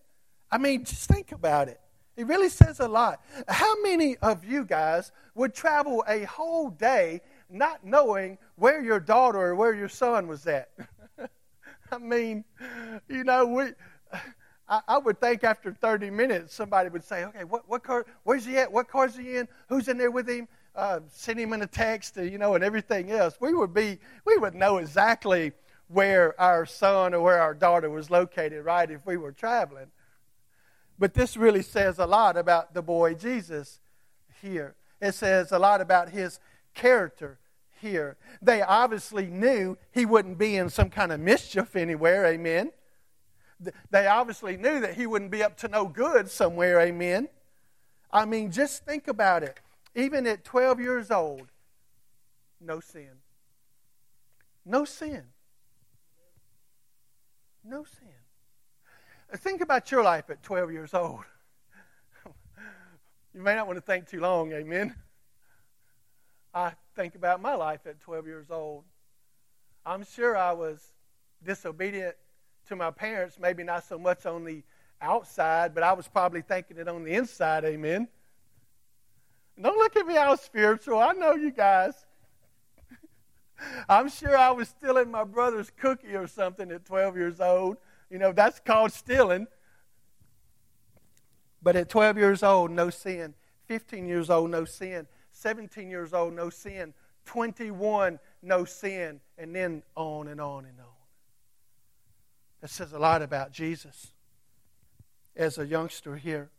I 0.51 0.57
mean, 0.57 0.83
just 0.83 1.07
think 1.07 1.31
about 1.31 1.69
it. 1.69 1.79
It 2.17 2.27
really 2.27 2.49
says 2.49 2.79
a 2.79 2.87
lot. 2.87 3.21
How 3.47 3.81
many 3.81 4.17
of 4.17 4.43
you 4.43 4.65
guys 4.65 5.11
would 5.35 5.53
travel 5.53 6.03
a 6.07 6.23
whole 6.23 6.69
day 6.69 7.21
not 7.49 7.85
knowing 7.85 8.37
where 8.55 8.83
your 8.83 8.99
daughter 8.99 9.39
or 9.39 9.55
where 9.55 9.73
your 9.73 9.89
son 9.89 10.27
was 10.27 10.45
at? 10.45 10.69
I 11.91 11.97
mean, 11.97 12.43
you 13.07 13.23
know, 13.23 13.45
we. 13.45 13.65
I, 14.69 14.97
would 14.97 15.19
think 15.19 15.43
after 15.43 15.71
30 15.71 16.09
minutes 16.09 16.53
somebody 16.55 16.89
would 16.89 17.03
say, 17.03 17.25
"Okay, 17.25 17.43
what, 17.43 17.67
what 17.67 17.83
car? 17.83 18.05
Where's 18.23 18.45
he 18.45 18.57
at? 18.57 18.71
What 18.71 18.87
car's 18.87 19.15
he 19.15 19.37
in? 19.37 19.47
Who's 19.67 19.87
in 19.87 19.97
there 19.97 20.09
with 20.09 20.27
him? 20.27 20.47
Uh, 20.75 21.01
send 21.09 21.39
him 21.39 21.53
in 21.53 21.61
a 21.61 21.67
text, 21.67 22.17
you 22.17 22.37
know, 22.37 22.55
and 22.55 22.63
everything 22.63 23.11
else." 23.11 23.35
We 23.39 23.53
would 23.53 23.73
be, 23.73 23.99
we 24.25 24.37
would 24.37 24.55
know 24.55 24.77
exactly 24.77 25.51
where 25.93 26.39
our 26.41 26.65
son 26.65 27.13
or 27.13 27.21
where 27.21 27.39
our 27.39 27.53
daughter 27.53 27.89
was 27.89 28.09
located, 28.09 28.65
right? 28.65 28.89
If 28.89 29.05
we 29.05 29.15
were 29.15 29.31
traveling. 29.31 29.91
But 30.97 31.13
this 31.13 31.37
really 31.37 31.61
says 31.61 31.99
a 31.99 32.05
lot 32.05 32.37
about 32.37 32.73
the 32.73 32.81
boy 32.81 33.13
Jesus 33.13 33.79
here. 34.41 34.75
It 35.01 35.13
says 35.13 35.51
a 35.51 35.59
lot 35.59 35.81
about 35.81 36.09
his 36.09 36.39
character 36.73 37.39
here. 37.81 38.17
They 38.41 38.61
obviously 38.61 39.27
knew 39.27 39.77
he 39.91 40.05
wouldn't 40.05 40.37
be 40.37 40.55
in 40.55 40.69
some 40.69 40.89
kind 40.89 41.11
of 41.11 41.19
mischief 41.19 41.75
anywhere, 41.75 42.25
amen. 42.25 42.71
They 43.91 44.07
obviously 44.07 44.57
knew 44.57 44.79
that 44.79 44.95
he 44.95 45.05
wouldn't 45.05 45.31
be 45.31 45.43
up 45.43 45.57
to 45.57 45.67
no 45.67 45.85
good 45.85 46.29
somewhere, 46.29 46.79
amen. 46.79 47.27
I 48.11 48.25
mean, 48.25 48.51
just 48.51 48.85
think 48.85 49.07
about 49.07 49.43
it. 49.43 49.59
Even 49.95 50.25
at 50.27 50.43
12 50.43 50.79
years 50.79 51.11
old, 51.11 51.47
no 52.59 52.79
sin. 52.79 53.09
No 54.65 54.85
sin. 54.85 55.23
No 57.63 57.83
sin. 57.83 58.09
Think 59.37 59.61
about 59.61 59.89
your 59.91 60.03
life 60.03 60.29
at 60.29 60.43
12 60.43 60.71
years 60.71 60.93
old. 60.93 61.21
you 63.33 63.41
may 63.41 63.55
not 63.55 63.67
want 63.67 63.77
to 63.77 63.81
think 63.81 64.07
too 64.07 64.19
long, 64.19 64.51
amen. 64.51 64.93
I 66.53 66.73
think 66.95 67.15
about 67.15 67.41
my 67.41 67.55
life 67.55 67.87
at 67.87 67.99
12 68.01 68.27
years 68.27 68.51
old. 68.51 68.83
I'm 69.85 70.05
sure 70.05 70.37
I 70.37 70.51
was 70.51 70.79
disobedient 71.43 72.15
to 72.67 72.75
my 72.75 72.91
parents, 72.91 73.37
maybe 73.39 73.63
not 73.63 73.83
so 73.85 73.97
much 73.97 74.25
on 74.25 74.43
the 74.43 74.63
outside, 75.01 75.73
but 75.73 75.83
I 75.83 75.93
was 75.93 76.07
probably 76.07 76.41
thinking 76.41 76.77
it 76.77 76.87
on 76.87 77.03
the 77.03 77.13
inside, 77.13 77.65
amen. 77.65 78.07
Don't 79.59 79.77
look 79.77 79.95
at 79.95 80.05
me 80.05 80.17
all 80.17 80.37
spiritual. 80.37 80.99
I 80.99 81.11
know 81.13 81.35
you 81.35 81.51
guys. 81.51 81.93
I'm 83.89 84.09
sure 84.09 84.37
I 84.37 84.51
was 84.51 84.69
stealing 84.69 85.11
my 85.11 85.23
brother's 85.23 85.69
cookie 85.69 86.15
or 86.15 86.27
something 86.27 86.71
at 86.71 86.85
12 86.85 87.17
years 87.17 87.39
old. 87.39 87.77
You 88.09 88.19
know, 88.19 88.31
that's 88.31 88.59
called 88.59 88.91
stealing. 88.91 89.47
But 91.61 91.75
at 91.75 91.89
12 91.89 92.17
years 92.17 92.43
old, 92.43 92.71
no 92.71 92.89
sin. 92.89 93.33
15 93.67 94.07
years 94.07 94.29
old, 94.29 94.51
no 94.51 94.65
sin. 94.65 95.07
17 95.31 95.89
years 95.89 96.13
old, 96.13 96.33
no 96.33 96.49
sin. 96.49 96.93
21, 97.25 98.19
no 98.41 98.65
sin. 98.65 99.21
And 99.37 99.55
then 99.55 99.83
on 99.95 100.27
and 100.27 100.41
on 100.41 100.65
and 100.65 100.79
on. 100.79 100.85
That 102.61 102.69
says 102.69 102.93
a 102.93 102.99
lot 102.99 103.21
about 103.21 103.51
Jesus 103.51 104.13
as 105.35 105.57
a 105.57 105.65
youngster 105.65 106.15
here. 106.15 106.49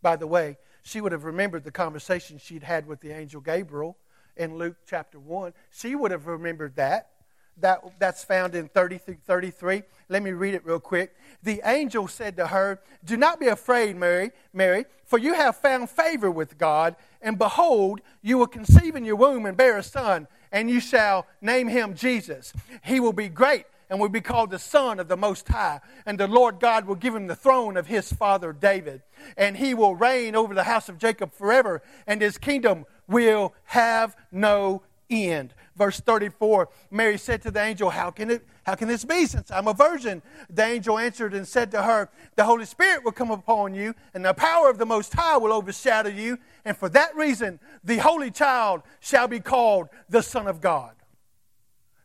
By 0.00 0.16
the 0.16 0.26
way, 0.26 0.58
she 0.84 1.00
would 1.00 1.12
have 1.12 1.24
remembered 1.24 1.64
the 1.64 1.70
conversation 1.70 2.38
she'd 2.38 2.62
had 2.62 2.86
with 2.86 3.00
the 3.00 3.10
angel 3.10 3.40
Gabriel 3.40 3.96
in 4.36 4.56
Luke 4.56 4.76
chapter 4.86 5.18
1. 5.18 5.54
She 5.70 5.94
would 5.94 6.10
have 6.10 6.26
remembered 6.26 6.76
that. 6.76 7.10
that 7.58 7.82
that's 7.98 8.22
found 8.22 8.54
in 8.54 8.68
30 8.68 8.98
through 8.98 9.16
33. 9.26 9.82
Let 10.10 10.22
me 10.22 10.32
read 10.32 10.54
it 10.54 10.64
real 10.64 10.78
quick. 10.78 11.16
The 11.42 11.62
angel 11.64 12.06
said 12.06 12.36
to 12.36 12.48
her, 12.48 12.80
Do 13.02 13.16
not 13.16 13.40
be 13.40 13.46
afraid, 13.46 13.96
Mary, 13.96 14.30
Mary, 14.52 14.84
for 15.06 15.18
you 15.18 15.32
have 15.32 15.56
found 15.56 15.88
favor 15.88 16.30
with 16.30 16.58
God, 16.58 16.96
and 17.22 17.38
behold, 17.38 18.02
you 18.20 18.36
will 18.36 18.46
conceive 18.46 18.94
in 18.94 19.04
your 19.04 19.16
womb 19.16 19.46
and 19.46 19.56
bear 19.56 19.78
a 19.78 19.82
son, 19.82 20.28
and 20.52 20.68
you 20.68 20.80
shall 20.80 21.26
name 21.40 21.68
him 21.68 21.94
Jesus. 21.94 22.52
He 22.84 23.00
will 23.00 23.14
be 23.14 23.30
great 23.30 23.64
and 23.88 24.00
will 24.00 24.08
be 24.08 24.20
called 24.20 24.50
the 24.50 24.58
Son 24.58 24.98
of 24.98 25.08
the 25.08 25.16
Most 25.16 25.48
High. 25.48 25.80
And 26.06 26.18
the 26.18 26.26
Lord 26.26 26.60
God 26.60 26.86
will 26.86 26.94
give 26.94 27.14
him 27.14 27.26
the 27.26 27.36
throne 27.36 27.76
of 27.76 27.86
his 27.86 28.12
father 28.12 28.52
David. 28.52 29.02
And 29.36 29.56
he 29.56 29.74
will 29.74 29.94
reign 29.94 30.34
over 30.34 30.54
the 30.54 30.64
house 30.64 30.88
of 30.88 30.98
Jacob 30.98 31.32
forever, 31.32 31.82
and 32.06 32.20
his 32.20 32.38
kingdom 32.38 32.86
will 33.06 33.54
have 33.64 34.16
no 34.32 34.82
end. 35.10 35.54
Verse 35.76 36.00
34 36.00 36.68
Mary 36.90 37.18
said 37.18 37.42
to 37.42 37.50
the 37.50 37.60
angel, 37.60 37.90
How 37.90 38.10
can, 38.10 38.30
it, 38.30 38.46
how 38.64 38.74
can 38.74 38.88
this 38.88 39.04
be 39.04 39.26
since 39.26 39.50
I'm 39.50 39.68
a 39.68 39.74
virgin? 39.74 40.22
The 40.48 40.64
angel 40.64 40.98
answered 40.98 41.34
and 41.34 41.46
said 41.46 41.70
to 41.72 41.82
her, 41.82 42.08
The 42.36 42.44
Holy 42.44 42.64
Spirit 42.64 43.04
will 43.04 43.12
come 43.12 43.30
upon 43.30 43.74
you, 43.74 43.94
and 44.14 44.24
the 44.24 44.34
power 44.34 44.70
of 44.70 44.78
the 44.78 44.86
Most 44.86 45.12
High 45.12 45.36
will 45.36 45.52
overshadow 45.52 46.10
you. 46.10 46.38
And 46.64 46.76
for 46.76 46.88
that 46.90 47.14
reason, 47.16 47.60
the 47.82 47.98
Holy 47.98 48.30
Child 48.30 48.82
shall 49.00 49.28
be 49.28 49.40
called 49.40 49.88
the 50.08 50.22
Son 50.22 50.46
of 50.46 50.60
God. 50.60 50.94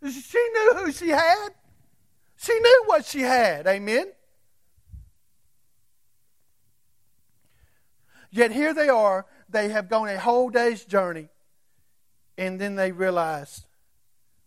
She 0.03 0.49
knew 0.53 0.73
who 0.77 0.91
she 0.91 1.09
had. 1.09 1.49
She 2.41 2.57
knew 2.57 2.83
what 2.85 3.05
she 3.05 3.19
had. 3.19 3.67
Amen. 3.67 4.05
Yet 8.31 8.51
here 8.51 8.73
they 8.73 8.87
are. 8.87 9.25
They 9.49 9.69
have 9.69 9.89
gone 9.89 10.07
a 10.07 10.17
whole 10.17 10.49
day's 10.49 10.85
journey. 10.85 11.27
And 12.37 12.59
then 12.59 12.75
they 12.75 12.93
realize, 12.93 13.65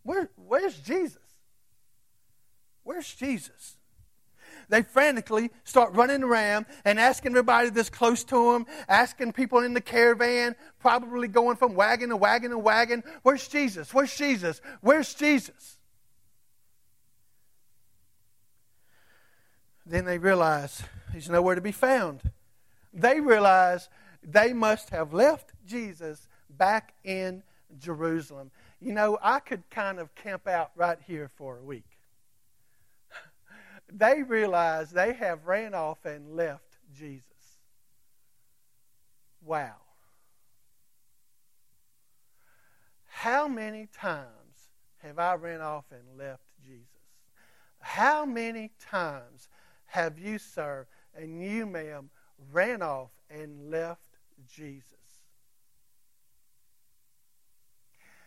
Where, 0.05 0.31
where's 0.37 0.79
Jesus? 0.79 1.19
Where's 2.83 3.13
Jesus? 3.15 3.77
They 4.71 4.83
frantically 4.83 5.51
start 5.65 5.93
running 5.93 6.23
around 6.23 6.65
and 6.87 6.99
asking 6.99 7.33
everybody 7.33 7.69
that's 7.69 7.91
close 7.91 8.25
to 8.25 8.53
them, 8.53 8.67
asking 8.89 9.33
people 9.33 9.59
in 9.59 9.75
the 9.75 9.83
caravan, 9.83 10.57
probably 10.79 11.29
going 11.29 11.57
from 11.57 11.75
wagon 11.75 12.09
to 12.09 12.17
wagon 12.17 12.53
to 12.53 12.59
wagon, 12.59 13.03
Where's 13.23 13.47
Jesus? 13.49 13.93
Where's 13.93 14.17
Jesus? 14.17 14.63
Where's 14.81 15.13
Jesus? 15.13 15.77
Then 19.85 20.05
they 20.05 20.19
realize 20.19 20.83
he's 21.13 21.29
nowhere 21.29 21.55
to 21.55 21.61
be 21.61 21.73
found. 21.73 22.31
They 22.93 23.21
realize 23.21 23.89
they 24.23 24.53
must 24.53 24.91
have 24.91 25.13
left 25.13 25.53
Jesus 25.67 26.29
back 26.49 26.95
in 27.05 27.43
Jerusalem. 27.79 28.51
You 28.81 28.93
know, 28.93 29.19
I 29.23 29.41
could 29.41 29.69
kind 29.71 29.99
of 29.99 30.15
camp 30.15 30.47
out 30.47 30.71
right 30.77 30.99
here 31.07 31.31
for 31.37 31.59
a 31.59 31.63
week. 31.63 31.99
They 33.93 34.23
realize 34.23 34.91
they 34.91 35.13
have 35.15 35.47
ran 35.47 35.75
off 35.75 36.05
and 36.07 36.35
left 36.35 36.79
Jesus. 36.97 37.27
Wow. 39.45 39.77
How 43.07 43.49
many 43.49 43.87
times 43.87 44.27
have 45.03 45.19
I 45.19 45.35
ran 45.35 45.61
off 45.61 45.85
and 45.91 46.19
left 46.19 46.43
Jesus? 46.65 46.87
How 47.81 48.25
many 48.25 48.71
times 48.81 49.49
have 49.93 50.19
you, 50.19 50.39
sir, 50.39 50.87
and 51.15 51.43
you, 51.43 51.67
ma'am, 51.67 52.09
ran 52.51 52.81
off 52.81 53.11
and 53.29 53.71
left 53.71 54.17
Jesus? 54.51 54.87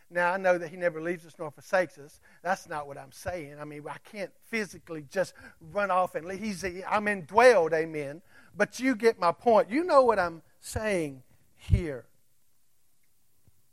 Now, 0.08 0.32
I 0.32 0.36
know 0.36 0.58
that 0.58 0.68
He 0.68 0.76
never 0.76 1.02
leaves 1.02 1.26
us 1.26 1.34
nor 1.40 1.50
forsakes 1.50 1.98
us. 1.98 2.20
That's 2.40 2.68
not 2.68 2.86
what 2.86 2.96
I'm 2.96 3.10
saying. 3.10 3.56
I 3.60 3.64
mean, 3.64 3.82
I 3.90 3.96
can't 4.08 4.30
physically 4.44 5.06
just 5.10 5.34
run 5.72 5.90
off 5.90 6.14
and 6.14 6.24
leave. 6.24 6.38
He's, 6.38 6.64
I'm 6.64 7.06
indwelled, 7.06 7.72
amen. 7.72 8.22
But 8.56 8.78
you 8.78 8.94
get 8.94 9.18
my 9.18 9.32
point. 9.32 9.68
You 9.68 9.82
know 9.82 10.02
what 10.02 10.20
I'm 10.20 10.42
saying 10.60 11.24
here. 11.56 12.04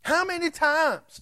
How 0.02 0.26
many 0.26 0.50
times? 0.50 1.22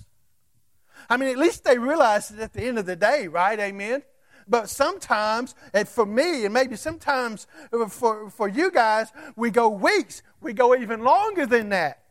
I 1.10 1.18
mean, 1.18 1.32
at 1.32 1.38
least 1.38 1.66
they 1.66 1.78
realized 1.78 2.34
it 2.34 2.40
at 2.40 2.54
the 2.54 2.64
end 2.64 2.80
of 2.80 2.86
the 2.86 2.96
day, 2.96 3.28
right? 3.28 3.60
Amen. 3.60 4.04
But 4.48 4.70
sometimes, 4.70 5.56
and 5.74 5.88
for 5.88 6.06
me, 6.06 6.46
and 6.46 6.54
maybe 6.54 6.76
sometimes 6.76 7.48
for, 7.90 8.30
for 8.30 8.48
you 8.48 8.72
guys, 8.72 9.12
we 9.36 9.50
go 9.50 9.70
weeks. 9.70 10.24
We 10.42 10.54
go 10.54 10.76
even 10.76 11.04
longer 11.04 11.46
than 11.46 11.70
that. 11.70 12.04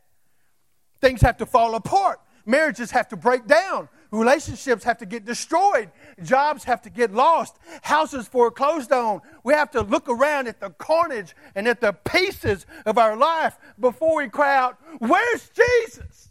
Things 0.99 1.21
have 1.21 1.37
to 1.37 1.45
fall 1.45 1.75
apart. 1.75 2.19
Marriages 2.45 2.91
have 2.91 3.07
to 3.09 3.15
break 3.15 3.47
down. 3.47 3.89
Relationships 4.11 4.83
have 4.83 4.97
to 4.97 5.05
get 5.05 5.25
destroyed. 5.25 5.89
Jobs 6.21 6.65
have 6.65 6.81
to 6.81 6.89
get 6.89 7.13
lost. 7.13 7.57
Houses 7.81 8.27
foreclosed 8.27 8.91
on. 8.91 9.21
We 9.43 9.53
have 9.53 9.71
to 9.71 9.81
look 9.81 10.09
around 10.09 10.47
at 10.47 10.59
the 10.59 10.69
carnage 10.71 11.33
and 11.55 11.67
at 11.67 11.79
the 11.79 11.93
pieces 11.93 12.65
of 12.85 12.97
our 12.97 13.15
life 13.15 13.57
before 13.79 14.17
we 14.17 14.27
cry 14.27 14.55
out, 14.57 14.77
Where's 14.99 15.49
Jesus? 15.49 16.29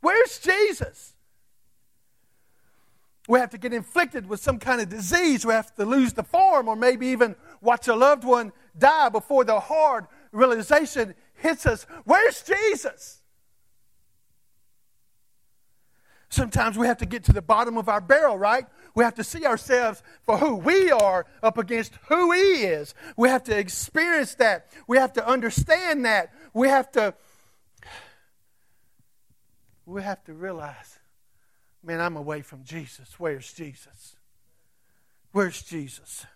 Where's 0.00 0.38
Jesus? 0.38 1.14
We 3.30 3.38
have 3.38 3.50
to 3.50 3.58
get 3.58 3.72
inflicted 3.72 4.28
with 4.28 4.40
some 4.40 4.58
kind 4.58 4.80
of 4.80 4.88
disease. 4.88 5.46
We 5.46 5.52
have 5.52 5.72
to 5.76 5.84
lose 5.84 6.14
the 6.14 6.24
form, 6.24 6.66
or 6.66 6.74
maybe 6.74 7.06
even 7.06 7.36
watch 7.60 7.86
a 7.86 7.94
loved 7.94 8.24
one 8.24 8.52
die 8.76 9.08
before 9.08 9.44
the 9.44 9.60
hard 9.60 10.08
realization 10.32 11.14
hits 11.34 11.64
us. 11.64 11.86
Where's 12.04 12.42
Jesus? 12.42 13.22
Sometimes 16.28 16.76
we 16.76 16.88
have 16.88 16.98
to 16.98 17.06
get 17.06 17.22
to 17.22 17.32
the 17.32 17.40
bottom 17.40 17.78
of 17.78 17.88
our 17.88 18.00
barrel, 18.00 18.36
right? 18.36 18.66
We 18.96 19.04
have 19.04 19.14
to 19.14 19.22
see 19.22 19.46
ourselves 19.46 20.02
for 20.24 20.36
who 20.36 20.56
we 20.56 20.90
are 20.90 21.24
up 21.40 21.56
against 21.56 22.00
who 22.08 22.32
He 22.32 22.64
is. 22.64 22.94
We 23.16 23.28
have 23.28 23.44
to 23.44 23.56
experience 23.56 24.34
that. 24.34 24.66
We 24.88 24.98
have 24.98 25.12
to 25.12 25.24
understand 25.24 26.04
that. 26.04 26.32
We 26.52 26.66
have 26.66 26.90
to. 26.92 27.14
We 29.86 30.02
have 30.02 30.24
to 30.24 30.34
realize, 30.34 30.99
man, 31.82 32.00
I'm 32.00 32.16
away 32.16 32.42
from 32.42 32.64
Jesus. 32.64 33.18
Where's 33.18 33.52
Jesus? 33.52 34.16
Where's 35.32 35.62
Jesus? 35.62 36.26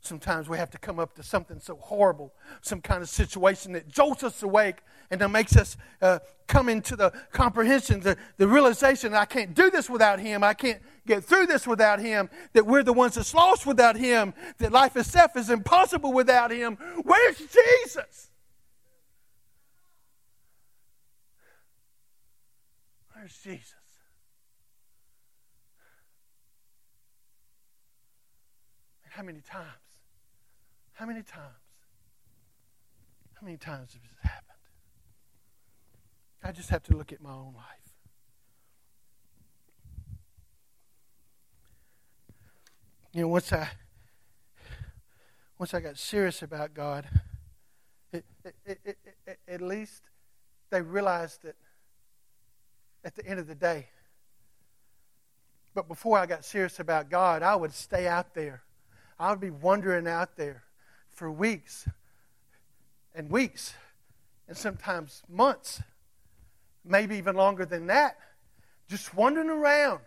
Sometimes 0.00 0.48
we 0.48 0.56
have 0.56 0.70
to 0.70 0.78
come 0.78 1.00
up 1.00 1.14
to 1.16 1.22
something 1.22 1.58
so 1.58 1.76
horrible, 1.76 2.32
some 2.62 2.80
kind 2.80 3.02
of 3.02 3.08
situation 3.08 3.72
that 3.72 3.88
jolts 3.88 4.22
us 4.22 4.42
awake 4.42 4.76
and 5.10 5.20
that 5.20 5.30
makes 5.30 5.56
us 5.56 5.76
uh, 6.00 6.20
come 6.46 6.68
into 6.68 6.94
the 6.94 7.12
comprehension, 7.32 8.00
the, 8.00 8.16
the 8.36 8.46
realization 8.46 9.12
that 9.12 9.20
I 9.20 9.24
can't 9.24 9.52
do 9.52 9.68
this 9.68 9.90
without 9.90 10.20
Him. 10.20 10.44
I 10.44 10.54
can't 10.54 10.80
get 11.06 11.24
through 11.24 11.46
this 11.46 11.66
without 11.66 11.98
Him. 11.98 12.30
That 12.52 12.66
we're 12.66 12.84
the 12.84 12.92
ones 12.92 13.16
that's 13.16 13.34
lost 13.34 13.66
without 13.66 13.96
Him. 13.96 14.32
That 14.58 14.70
life 14.70 14.96
itself 14.96 15.36
is 15.36 15.50
impossible 15.50 16.12
without 16.12 16.52
Him. 16.52 16.76
Where's 17.02 17.38
Jesus? 17.38 18.30
Where's 23.12 23.36
Jesus? 23.38 23.74
How 29.16 29.22
many 29.22 29.40
times? 29.40 29.66
How 30.92 31.06
many 31.06 31.22
times? 31.22 31.54
How 33.32 33.46
many 33.46 33.56
times 33.56 33.94
has 33.94 34.02
this 34.02 34.20
happened? 34.20 34.58
I 36.44 36.52
just 36.52 36.68
have 36.68 36.82
to 36.82 36.96
look 36.96 37.14
at 37.14 37.22
my 37.22 37.32
own 37.32 37.54
life. 37.56 37.94
You 43.14 43.22
know, 43.22 43.28
once 43.28 43.50
I 43.54 43.66
once 45.58 45.72
I 45.72 45.80
got 45.80 45.96
serious 45.96 46.42
about 46.42 46.74
God, 46.74 47.08
it, 48.12 48.26
it, 48.66 48.78
it, 48.84 48.98
at 49.48 49.62
least 49.62 50.02
they 50.68 50.82
realized 50.82 51.42
that 51.42 51.56
at 53.02 53.14
the 53.16 53.26
end 53.26 53.40
of 53.40 53.46
the 53.46 53.54
day. 53.54 53.86
But 55.74 55.88
before 55.88 56.18
I 56.18 56.26
got 56.26 56.44
serious 56.44 56.80
about 56.80 57.08
God, 57.08 57.42
I 57.42 57.56
would 57.56 57.72
stay 57.72 58.06
out 58.06 58.34
there. 58.34 58.62
I 59.18 59.30
would 59.30 59.40
be 59.40 59.50
wandering 59.50 60.06
out 60.06 60.36
there 60.36 60.62
for 61.10 61.30
weeks 61.30 61.88
and 63.14 63.30
weeks 63.30 63.74
and 64.46 64.56
sometimes 64.56 65.22
months, 65.28 65.82
maybe 66.84 67.16
even 67.16 67.34
longer 67.34 67.64
than 67.64 67.86
that, 67.86 68.18
just 68.88 69.14
wandering 69.14 69.48
around 69.48 70.00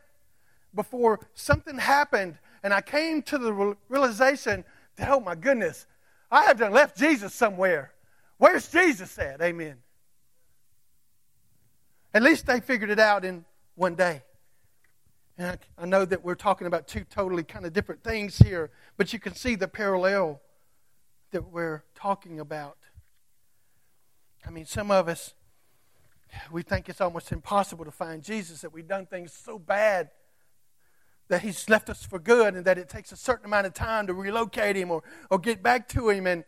before 0.74 1.20
something 1.34 1.78
happened 1.78 2.38
and 2.64 2.74
I 2.74 2.82
came 2.82 3.22
to 3.24 3.38
the 3.38 3.76
realization 3.88 4.64
that, 4.98 5.10
oh 5.10 5.20
my 5.20 5.36
goodness, 5.36 5.88
I 6.32 6.44
have 6.44 6.60
done 6.60 6.72
left 6.72 6.98
Jesus 6.98 7.34
somewhere. 7.34 7.94
Where's 8.38 8.70
Jesus 8.70 9.18
at? 9.18 9.42
Amen. 9.42 9.78
At 12.14 12.24
least 12.24 12.46
they 12.46 12.60
figured 12.60 12.90
it 12.90 13.00
out 13.00 13.26
in 13.26 13.46
one 13.76 13.96
day. 13.96 14.24
And 15.40 15.48
I, 15.48 15.84
I 15.84 15.86
know 15.86 16.04
that 16.04 16.22
we're 16.22 16.36
talking 16.36 16.68
about 16.68 16.86
two 16.86 17.06
totally 17.06 17.44
kind 17.44 17.66
of 17.66 17.72
different 17.72 18.04
things 18.04 18.38
here, 18.40 18.72
but 18.98 19.14
you 19.14 19.20
can 19.20 19.34
see 19.34 19.56
the 19.56 19.70
parallel 19.70 20.42
that 21.32 21.50
we're 21.50 21.86
talking 21.96 22.42
about. 22.42 22.78
I 24.46 24.50
mean, 24.50 24.66
some 24.66 24.92
of 24.92 25.08
us, 25.08 25.34
we 26.52 26.62
think 26.62 26.90
it's 26.90 27.00
almost 27.00 27.32
impossible 27.32 27.86
to 27.86 27.92
find 27.92 28.22
Jesus, 28.22 28.60
that 28.62 28.74
we've 28.74 28.88
done 28.88 29.06
things 29.06 29.32
so 29.32 29.58
bad 29.58 30.10
that 31.30 31.42
he's 31.42 31.70
left 31.70 31.90
us 31.90 32.04
for 32.04 32.20
good 32.20 32.56
and 32.56 32.66
that 32.66 32.78
it 32.78 32.90
takes 32.90 33.14
a 33.14 33.18
certain 33.18 33.46
amount 33.46 33.66
of 33.66 33.74
time 33.74 34.08
to 34.08 34.14
relocate 34.14 34.76
him 34.76 34.92
or, 34.92 35.04
or 35.30 35.40
get 35.40 35.64
back 35.64 35.88
to 35.90 36.10
him. 36.10 36.28
And 36.28 36.44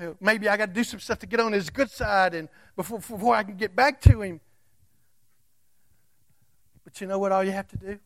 uh, 0.00 0.14
maybe 0.20 0.48
I 0.48 0.56
got 0.56 0.66
to 0.66 0.72
do 0.72 0.82
some 0.82 0.98
stuff 0.98 1.20
to 1.20 1.26
get 1.26 1.38
on 1.38 1.52
his 1.52 1.70
good 1.70 1.92
side 1.92 2.34
and 2.34 2.48
before, 2.74 2.98
before 2.98 3.36
I 3.36 3.44
can 3.44 3.56
get 3.56 3.76
back 3.76 4.00
to 4.02 4.22
him. 4.22 4.40
But 6.86 7.00
you 7.00 7.08
know 7.08 7.18
what 7.18 7.32
all 7.32 7.42
you 7.42 7.50
have 7.50 7.66
to 7.70 7.76
do? 7.76 7.98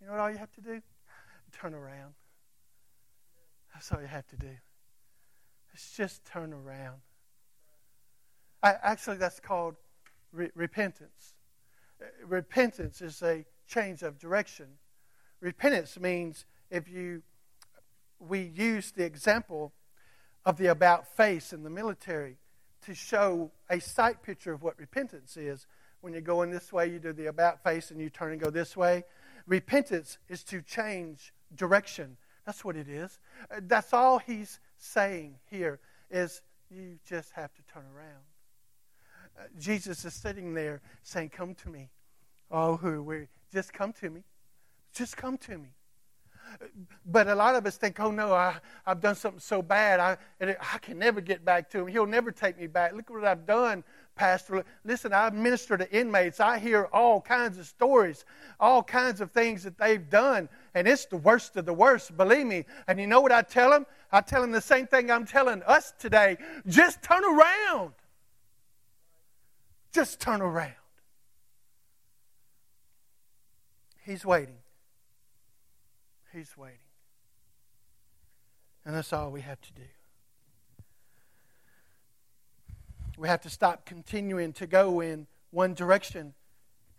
You 0.00 0.06
know 0.06 0.12
what 0.14 0.20
all 0.20 0.30
you 0.30 0.36
have 0.36 0.52
to 0.56 0.60
do? 0.60 0.82
Turn 1.52 1.74
around. 1.74 2.14
That's 3.72 3.92
all 3.92 4.00
you 4.00 4.08
have 4.08 4.26
to 4.26 4.36
do. 4.36 4.50
It's 5.72 5.96
just 5.96 6.24
turn 6.24 6.52
around. 6.52 7.02
I, 8.64 8.74
actually, 8.82 9.18
that's 9.18 9.38
called 9.38 9.76
re- 10.32 10.50
repentance. 10.56 11.34
Uh, 12.02 12.06
repentance 12.26 13.00
is 13.00 13.22
a 13.22 13.46
change 13.68 14.02
of 14.02 14.18
direction. 14.18 14.66
Repentance 15.40 15.96
means 15.96 16.46
if 16.72 16.88
you, 16.88 17.22
we 18.18 18.40
use 18.40 18.90
the 18.90 19.04
example 19.04 19.72
of 20.44 20.56
the 20.56 20.66
about 20.66 21.06
face 21.16 21.52
in 21.52 21.62
the 21.62 21.70
military 21.70 22.38
to 22.86 22.92
show 22.92 23.52
a 23.70 23.80
sight 23.80 24.20
picture 24.20 24.52
of 24.52 24.64
what 24.64 24.76
repentance 24.80 25.36
is. 25.36 25.68
When 26.04 26.12
you're 26.12 26.20
going 26.20 26.50
this 26.50 26.70
way, 26.70 26.90
you 26.90 26.98
do 26.98 27.14
the 27.14 27.28
about 27.28 27.62
face 27.62 27.90
and 27.90 27.98
you 27.98 28.10
turn 28.10 28.32
and 28.32 28.38
go 28.38 28.50
this 28.50 28.76
way. 28.76 29.04
Repentance 29.46 30.18
is 30.28 30.44
to 30.44 30.60
change 30.60 31.32
direction. 31.56 32.18
That's 32.44 32.62
what 32.62 32.76
it 32.76 32.90
is. 32.90 33.18
Uh, 33.50 33.60
that's 33.62 33.94
all 33.94 34.18
he's 34.18 34.60
saying 34.76 35.36
here 35.50 35.80
is 36.10 36.42
you 36.70 36.98
just 37.08 37.32
have 37.32 37.54
to 37.54 37.62
turn 37.72 37.84
around. 37.96 38.20
Uh, 39.38 39.44
Jesus 39.58 40.04
is 40.04 40.12
sitting 40.12 40.52
there 40.52 40.82
saying, 41.02 41.30
Come 41.30 41.54
to 41.54 41.70
me. 41.70 41.88
Oh, 42.50 42.76
who 42.76 43.02
we 43.02 43.28
just 43.50 43.72
come 43.72 43.94
to 43.94 44.10
me. 44.10 44.24
Just 44.92 45.16
come 45.16 45.38
to 45.38 45.56
me. 45.56 45.70
But 47.06 47.28
a 47.28 47.34
lot 47.34 47.54
of 47.54 47.66
us 47.66 47.76
think, 47.76 47.98
oh 48.00 48.10
no, 48.10 48.32
I, 48.32 48.56
I've 48.86 49.00
done 49.00 49.14
something 49.14 49.40
so 49.40 49.62
bad, 49.62 50.00
I, 50.00 50.16
I 50.40 50.78
can 50.78 50.98
never 50.98 51.20
get 51.20 51.44
back 51.44 51.70
to 51.70 51.80
him. 51.80 51.86
He'll 51.86 52.06
never 52.06 52.30
take 52.30 52.58
me 52.58 52.66
back. 52.66 52.94
Look 52.94 53.10
what 53.10 53.24
I've 53.24 53.46
done, 53.46 53.82
Pastor. 54.14 54.64
Listen, 54.84 55.12
I 55.12 55.30
minister 55.30 55.76
to 55.76 55.90
inmates. 55.92 56.40
I 56.40 56.58
hear 56.58 56.88
all 56.92 57.20
kinds 57.20 57.58
of 57.58 57.66
stories, 57.66 58.24
all 58.60 58.82
kinds 58.82 59.20
of 59.20 59.32
things 59.32 59.62
that 59.64 59.78
they've 59.78 60.08
done, 60.08 60.48
and 60.74 60.86
it's 60.86 61.06
the 61.06 61.16
worst 61.16 61.56
of 61.56 61.66
the 61.66 61.74
worst, 61.74 62.16
believe 62.16 62.46
me. 62.46 62.64
And 62.86 63.00
you 63.00 63.06
know 63.06 63.20
what 63.20 63.32
I 63.32 63.42
tell 63.42 63.70
them? 63.70 63.86
I 64.12 64.20
tell 64.20 64.40
them 64.42 64.52
the 64.52 64.60
same 64.60 64.86
thing 64.86 65.10
I'm 65.10 65.26
telling 65.26 65.62
us 65.64 65.92
today. 65.98 66.36
Just 66.66 67.02
turn 67.02 67.24
around. 67.24 67.92
Just 69.92 70.20
turn 70.20 70.40
around. 70.40 70.72
He's 74.04 74.24
waiting. 74.24 74.58
He's 76.32 76.56
waiting. 76.56 76.78
And 78.84 78.94
that's 78.94 79.12
all 79.12 79.30
we 79.30 79.40
have 79.40 79.60
to 79.62 79.72
do. 79.72 79.82
We 83.16 83.28
have 83.28 83.40
to 83.42 83.50
stop 83.50 83.86
continuing 83.86 84.52
to 84.54 84.66
go 84.66 85.00
in 85.00 85.26
one 85.50 85.74
direction 85.74 86.34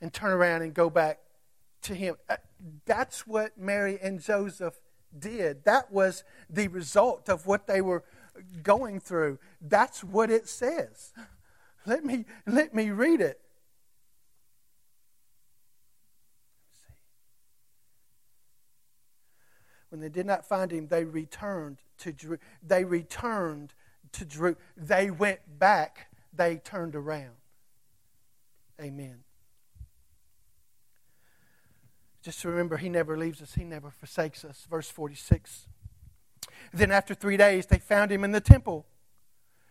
and 0.01 0.13
turn 0.13 0.31
around 0.31 0.61
and 0.61 0.73
go 0.73 0.89
back 0.89 1.19
to 1.83 1.95
Him. 1.95 2.15
Uh, 2.29 2.37
that's 2.85 3.27
what 3.27 3.57
Mary 3.57 3.99
and 4.01 4.21
Joseph 4.21 4.79
did. 5.17 5.65
That 5.65 5.91
was 5.91 6.23
the 6.49 6.67
result 6.67 7.29
of 7.29 7.45
what 7.45 7.67
they 7.67 7.81
were 7.81 8.03
going 8.63 8.99
through. 8.99 9.39
That's 9.61 10.03
what 10.03 10.29
it 10.29 10.47
says. 10.47 11.13
Let 11.85 12.03
me, 12.03 12.25
let 12.47 12.73
me 12.73 12.89
read 12.89 13.21
it. 13.21 13.39
When 19.89 20.01
they 20.01 20.09
did 20.09 20.25
not 20.25 20.47
find 20.47 20.71
him, 20.71 20.87
they 20.87 21.05
returned 21.05 21.77
to 21.99 22.39
they 22.61 22.83
returned 22.83 23.75
to 24.15 24.25
Jeru- 24.25 24.57
they 24.75 25.09
went 25.09 25.39
back, 25.59 26.07
they 26.33 26.57
turned 26.57 26.95
around. 26.95 27.35
Amen. 28.81 29.23
Just 32.21 32.43
remember, 32.43 32.77
he 32.77 32.89
never 32.89 33.17
leaves 33.17 33.41
us, 33.41 33.53
he 33.53 33.63
never 33.63 33.91
forsakes 33.91 34.43
us. 34.43 34.65
Verse 34.69 34.89
46. 34.89 35.67
Then 36.73 36.91
after 36.91 37.13
three 37.13 37.37
days, 37.37 37.67
they 37.67 37.77
found 37.77 38.11
him 38.11 38.23
in 38.23 38.31
the 38.31 38.41
temple, 38.41 38.85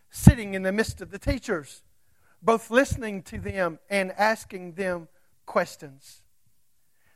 sitting 0.09 0.53
in 0.53 0.63
the 0.63 0.71
midst 0.71 1.01
of 1.01 1.11
the 1.11 1.19
teachers 1.19 1.83
both 2.45 2.69
listening 2.69 3.23
to 3.23 3.39
them 3.39 3.79
and 3.89 4.11
asking 4.11 4.73
them 4.73 5.07
questions. 5.47 6.21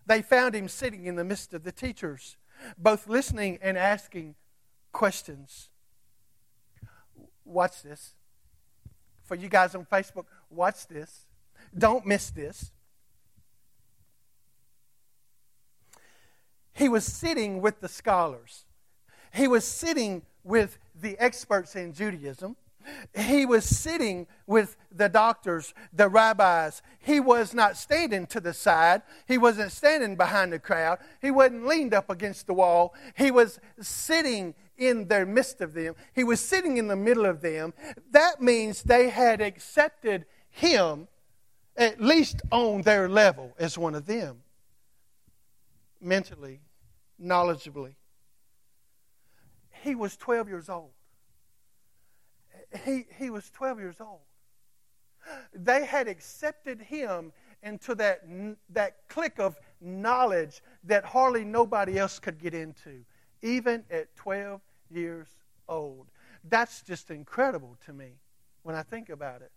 They 0.06 0.24
found 0.24 0.56
him 0.56 0.68
sitting 0.68 1.06
in 1.06 1.16
the 1.16 1.24
midst 1.24 1.54
of 1.54 1.64
the 1.64 1.72
teachers, 1.72 2.36
both 2.78 3.08
listening 3.08 3.60
and 3.62 3.78
asking 3.78 4.36
questions. 4.92 5.69
Watch 7.50 7.82
this. 7.82 8.14
For 9.24 9.36
you 9.36 9.50
guys 9.50 9.76
on 9.76 9.86
Facebook, 9.86 10.26
watch 10.50 10.88
this. 10.88 11.26
don't 11.78 12.06
miss 12.06 12.30
this. 12.30 12.72
He 16.74 16.88
was 16.88 17.04
sitting 17.04 17.62
with 17.62 17.82
the 17.82 17.88
scholars. 17.88 18.66
He 19.34 19.48
was 19.48 19.66
sitting 19.66 20.22
with 20.44 20.78
the 21.00 21.18
experts 21.20 21.76
in 21.76 21.94
Judaism. 21.94 22.56
He 23.14 23.46
was 23.46 23.66
sitting 23.66 24.28
with 24.48 24.78
the 24.92 25.10
doctors, 25.10 25.74
the 25.92 26.08
rabbis. 26.08 26.82
He 27.00 27.20
was 27.20 27.54
not 27.54 27.78
standing 27.78 28.26
to 28.28 28.40
the 28.40 28.54
side. 28.54 29.02
He 29.28 29.38
wasn't 29.38 29.72
standing 29.72 30.16
behind 30.16 30.54
the 30.54 30.60
crowd. 30.60 31.00
He 31.22 31.32
wasn't 31.32 31.66
leaned 31.66 31.94
up 31.94 32.10
against 32.10 32.48
the 32.48 32.54
wall. 32.54 32.94
He 33.16 33.32
was 33.32 33.60
sitting 33.82 34.56
in 34.80 35.08
their 35.08 35.26
midst 35.26 35.62
of 35.62 35.74
them. 35.74 35.96
He 36.14 36.24
was 36.24 36.40
sitting 36.40 36.78
in 36.78 36.88
the 36.88 36.96
middle 36.96 37.26
of 37.26 37.42
them. 37.42 37.74
That 38.12 38.42
means 38.42 38.82
they 38.82 39.10
had 39.10 39.42
accepted 39.42 40.26
him, 40.50 41.08
at 41.78 42.02
least 42.02 42.42
on 42.52 42.82
their 42.82 43.08
level, 43.08 43.54
as 43.60 43.78
one 43.78 43.94
of 43.94 44.08
them, 44.08 44.42
mentally, 46.02 46.62
knowledgeably. 47.22 47.94
He 49.84 49.94
was 49.94 50.18
12 50.18 50.48
years 50.50 50.70
old 50.70 50.92
he, 52.86 53.06
he 53.18 53.30
was 53.30 53.50
12 53.50 53.80
years 53.80 54.02
old. 54.02 54.20
They 55.54 55.86
had 55.86 56.08
accepted 56.08 56.82
him 56.82 57.32
into 57.62 57.94
that, 57.96 58.22
that 58.70 58.98
clique 59.10 59.40
of 59.40 59.58
knowledge 59.82 60.62
that 60.86 61.04
hardly 61.04 61.44
nobody 61.44 62.00
else 62.00 62.20
could 62.20 62.40
get 62.40 62.54
into, 62.54 63.04
even 63.42 63.84
at 63.92 64.16
12 64.16 64.62
years 64.92 65.28
old. 65.68 66.08
That's 66.44 66.82
just 66.84 67.12
incredible 67.12 67.78
to 67.86 67.94
me 67.94 68.20
when 68.64 68.76
I 68.76 68.84
think 68.84 69.10
about 69.10 69.42
it. 69.42 69.52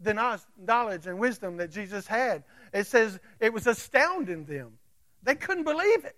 The 0.00 0.14
knowledge 0.56 1.06
and 1.06 1.18
wisdom 1.18 1.56
that 1.56 1.70
Jesus 1.72 2.06
had, 2.06 2.44
it 2.72 2.86
says 2.86 3.18
it 3.40 3.52
was 3.52 3.66
astounding 3.66 4.44
them. 4.44 4.78
They 5.22 5.34
couldn't 5.34 5.64
believe 5.64 6.04
it. 6.04 6.16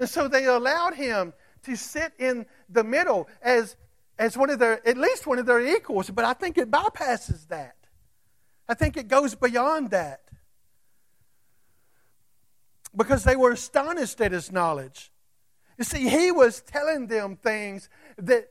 And 0.00 0.08
so 0.08 0.28
they 0.28 0.46
allowed 0.46 0.94
him 0.94 1.32
to 1.64 1.76
sit 1.76 2.12
in 2.18 2.46
the 2.68 2.84
middle 2.84 3.28
as, 3.42 3.76
as 4.18 4.36
one 4.36 4.50
of 4.50 4.58
their, 4.58 4.86
at 4.86 4.96
least 4.96 5.26
one 5.26 5.38
of 5.38 5.46
their 5.46 5.64
equals, 5.64 6.10
but 6.10 6.24
I 6.24 6.32
think 6.32 6.58
it 6.58 6.70
bypasses 6.70 7.48
that. 7.48 7.76
I 8.68 8.74
think 8.74 8.96
it 8.96 9.08
goes 9.08 9.34
beyond 9.34 9.90
that. 9.90 10.22
Because 12.96 13.24
they 13.24 13.36
were 13.36 13.52
astonished 13.52 14.20
at 14.20 14.32
his 14.32 14.50
knowledge. 14.50 15.12
You 15.78 15.84
see, 15.84 16.08
he 16.08 16.32
was 16.32 16.60
telling 16.60 17.06
them 17.06 17.36
things 17.36 17.88
that 18.18 18.48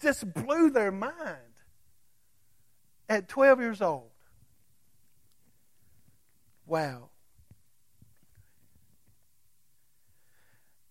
just 0.00 0.32
blew 0.34 0.70
their 0.70 0.90
mind 0.90 1.38
at 3.08 3.28
12 3.28 3.60
years 3.60 3.80
old. 3.80 4.10
Wow. 6.66 7.10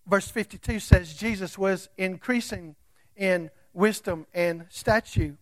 verse 0.06 0.28
52 0.28 0.80
says 0.80 1.14
Jesus 1.14 1.56
was 1.58 1.88
increasing 1.96 2.76
in 3.16 3.50
wisdom 3.72 4.26
and 4.34 4.66
stature. 4.68 5.36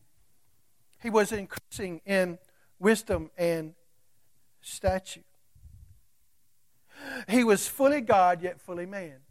He 1.03 1.11
was 1.11 1.33
increasing 1.33 2.01
in 2.07 2.39
wisdom 2.79 3.31
and 3.37 3.75
stature. 4.61 5.25
He 7.29 7.43
was 7.43 7.67
fully 7.67 8.01
God, 8.01 8.43
yet 8.43 8.61
fully 8.61 8.87
man. 8.87 9.22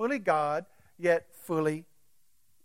Fully 0.00 0.18
God, 0.18 0.64
yet 0.96 1.26
fully 1.42 1.84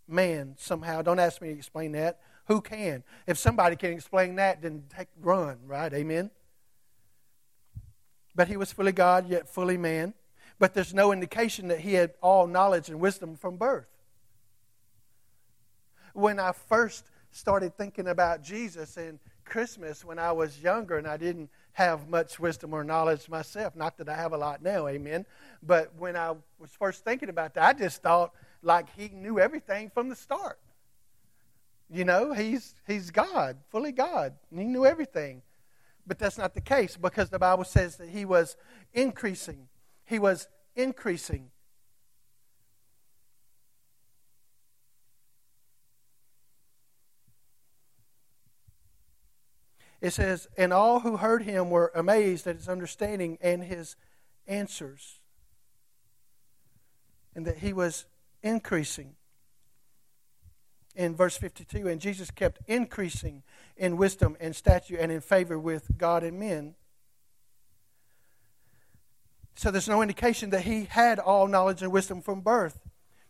man 0.08 0.54
somehow. 0.56 1.02
Don't 1.02 1.18
ask 1.18 1.42
me 1.42 1.48
to 1.48 1.54
explain 1.54 1.92
that. 1.92 2.18
Who 2.46 2.62
can? 2.62 3.04
If 3.26 3.36
somebody 3.36 3.76
can 3.76 3.92
explain 3.92 4.36
that, 4.36 4.62
then 4.62 4.84
take 4.96 5.08
run, 5.20 5.58
right? 5.66 5.92
Amen. 5.92 6.30
But 8.34 8.48
he 8.48 8.56
was 8.56 8.72
fully 8.72 8.92
God, 8.92 9.28
yet 9.28 9.50
fully 9.50 9.76
man 9.76 10.14
but 10.58 10.72
there's 10.72 10.94
no 10.94 11.12
indication 11.12 11.68
that 11.68 11.80
he 11.80 11.92
had 11.92 12.14
all 12.22 12.46
knowledge 12.46 12.88
and 12.88 12.98
wisdom 12.98 13.36
from 13.36 13.58
birth. 13.58 13.88
When 16.14 16.40
I 16.40 16.52
first 16.52 17.04
started 17.30 17.76
thinking 17.76 18.08
about 18.08 18.42
Jesus 18.42 18.96
and 18.96 19.18
Christmas 19.46 20.04
when 20.04 20.18
I 20.18 20.32
was 20.32 20.60
younger 20.60 20.98
and 20.98 21.06
I 21.06 21.16
didn't 21.16 21.50
have 21.76 22.08
much 22.08 22.38
wisdom 22.38 22.72
or 22.74 22.82
knowledge 22.82 23.28
myself, 23.28 23.76
not 23.76 23.96
that 23.98 24.08
I 24.08 24.16
have 24.16 24.32
a 24.32 24.36
lot 24.36 24.62
now, 24.62 24.86
amen, 24.88 25.26
but 25.62 25.92
when 25.98 26.16
I 26.16 26.30
was 26.58 26.70
first 26.78 27.04
thinking 27.04 27.28
about 27.28 27.54
that, 27.54 27.64
I 27.64 27.72
just 27.78 28.02
thought 28.02 28.32
like 28.62 28.86
he 28.96 29.08
knew 29.08 29.38
everything 29.38 29.90
from 29.90 30.08
the 30.08 30.16
start. 30.16 30.58
You 31.90 32.04
know, 32.04 32.32
he's, 32.32 32.74
he's 32.86 33.10
God, 33.10 33.58
fully 33.70 33.92
God, 33.92 34.34
and 34.50 34.58
he 34.58 34.66
knew 34.66 34.84
everything. 34.84 35.42
But 36.06 36.18
that's 36.18 36.38
not 36.38 36.54
the 36.54 36.60
case 36.60 36.96
because 36.96 37.30
the 37.30 37.38
Bible 37.38 37.64
says 37.64 37.96
that 37.96 38.08
he 38.08 38.24
was 38.24 38.56
increasing 38.92 39.68
he 40.06 40.18
was 40.18 40.48
increasing. 40.74 41.50
It 50.06 50.12
says, 50.12 50.46
And 50.56 50.72
all 50.72 51.00
who 51.00 51.16
heard 51.16 51.42
him 51.42 51.68
were 51.68 51.90
amazed 51.92 52.46
at 52.46 52.54
his 52.54 52.68
understanding 52.68 53.38
and 53.40 53.64
his 53.64 53.96
answers. 54.46 55.18
And 57.34 57.44
that 57.44 57.58
he 57.58 57.72
was 57.72 58.06
increasing. 58.40 59.16
In 60.94 61.16
verse 61.16 61.36
52, 61.36 61.88
and 61.88 62.00
Jesus 62.00 62.30
kept 62.30 62.60
increasing 62.68 63.42
in 63.76 63.96
wisdom 63.96 64.36
and 64.38 64.54
stature 64.54 64.96
and 64.96 65.10
in 65.10 65.20
favor 65.20 65.58
with 65.58 65.98
God 65.98 66.22
and 66.22 66.38
men. 66.38 66.76
So 69.56 69.72
there's 69.72 69.88
no 69.88 70.02
indication 70.02 70.50
that 70.50 70.62
he 70.62 70.84
had 70.84 71.18
all 71.18 71.48
knowledge 71.48 71.82
and 71.82 71.90
wisdom 71.90 72.22
from 72.22 72.42
birth. 72.42 72.80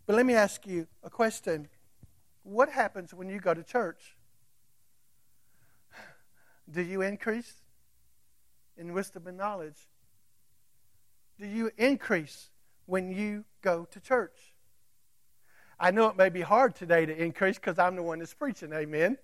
But 0.04 0.14
let 0.14 0.26
me 0.26 0.34
ask 0.34 0.66
you 0.66 0.88
a 1.02 1.08
question 1.08 1.68
What 2.42 2.68
happens 2.68 3.14
when 3.14 3.30
you 3.30 3.40
go 3.40 3.54
to 3.54 3.62
church? 3.62 4.15
Do 6.70 6.82
you 6.82 7.02
increase 7.02 7.54
in 8.76 8.92
wisdom 8.92 9.26
and 9.26 9.36
knowledge? 9.36 9.88
Do 11.38 11.46
you 11.46 11.70
increase 11.76 12.50
when 12.86 13.10
you 13.10 13.44
go 13.62 13.86
to 13.90 14.00
church? 14.00 14.36
I 15.78 15.90
know 15.90 16.08
it 16.08 16.16
may 16.16 16.30
be 16.30 16.40
hard 16.40 16.74
today 16.74 17.04
to 17.04 17.14
increase 17.14 17.56
because 17.56 17.78
I'm 17.78 17.96
the 17.96 18.02
one 18.02 18.18
that's 18.18 18.34
preaching, 18.34 18.72
amen. 18.72 19.18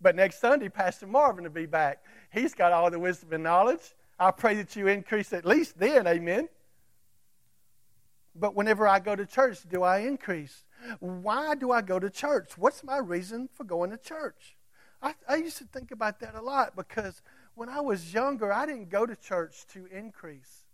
But 0.00 0.16
next 0.16 0.40
Sunday, 0.40 0.68
Pastor 0.68 1.06
Marvin 1.06 1.44
will 1.44 1.50
be 1.50 1.66
back. 1.66 2.02
He's 2.32 2.54
got 2.54 2.72
all 2.72 2.90
the 2.90 2.98
wisdom 2.98 3.32
and 3.32 3.44
knowledge. 3.44 3.94
I 4.18 4.30
pray 4.30 4.54
that 4.54 4.74
you 4.76 4.86
increase 4.88 5.32
at 5.32 5.44
least 5.44 5.78
then, 5.78 6.06
amen. 6.06 6.48
But 8.34 8.54
whenever 8.54 8.88
I 8.88 8.98
go 8.98 9.14
to 9.16 9.24
church, 9.26 9.58
do 9.68 9.82
I 9.82 9.98
increase? 9.98 10.64
Why 11.00 11.54
do 11.54 11.70
I 11.72 11.82
go 11.82 11.98
to 11.98 12.10
church? 12.10 12.56
What's 12.56 12.84
my 12.84 12.98
reason 12.98 13.48
for 13.52 13.64
going 13.64 13.90
to 13.90 13.96
church? 13.96 14.55
I, 15.06 15.14
I 15.28 15.36
used 15.36 15.58
to 15.58 15.64
think 15.64 15.92
about 15.92 16.18
that 16.20 16.34
a 16.34 16.40
lot 16.40 16.74
because 16.74 17.22
when 17.54 17.68
I 17.68 17.80
was 17.80 18.12
younger, 18.12 18.52
I 18.52 18.66
didn't 18.66 18.90
go 18.90 19.06
to 19.06 19.14
church 19.14 19.64
to 19.72 19.86
increase. 19.86 20.64